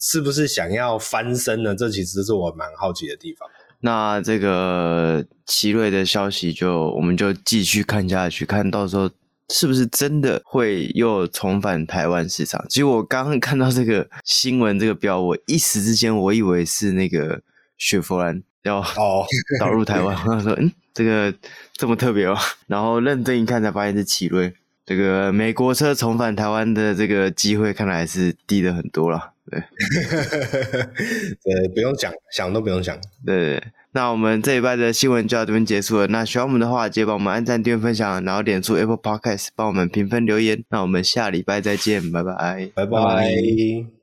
[0.00, 1.74] 是不是想要翻身呢？
[1.74, 3.46] 这其实是我蛮好奇的地方。
[3.80, 9.10] 那这个奇瑞的消息就我们就继续看下去，看到时候。
[9.52, 12.64] 是不是真的会又重返台湾市场？
[12.70, 17.42] 其实我刚刚看到这个新闻，这个标，我一时之间我以为是那个
[17.76, 19.26] 雪佛兰要哦
[19.60, 21.34] 导入台湾，我说嗯，这个
[21.74, 22.34] 这么特别哦，
[22.66, 24.54] 然后认真一看才发现是奇瑞，
[24.86, 29.34] 这个美国车重返台湾的这个机会看来是低了很多了。
[29.50, 29.60] 对，
[31.44, 33.62] 呃，不用讲，想都不用想，对。
[33.94, 36.06] 那我们这礼拜的新闻就到这边结束了。
[36.06, 40.64] 那喜欢我们的话，记得帮我们按赞、订阅、分享，然后点出 Apple Podcast，帮我们评分留言。
[40.70, 44.01] 那我们下礼拜再见，拜拜，拜拜。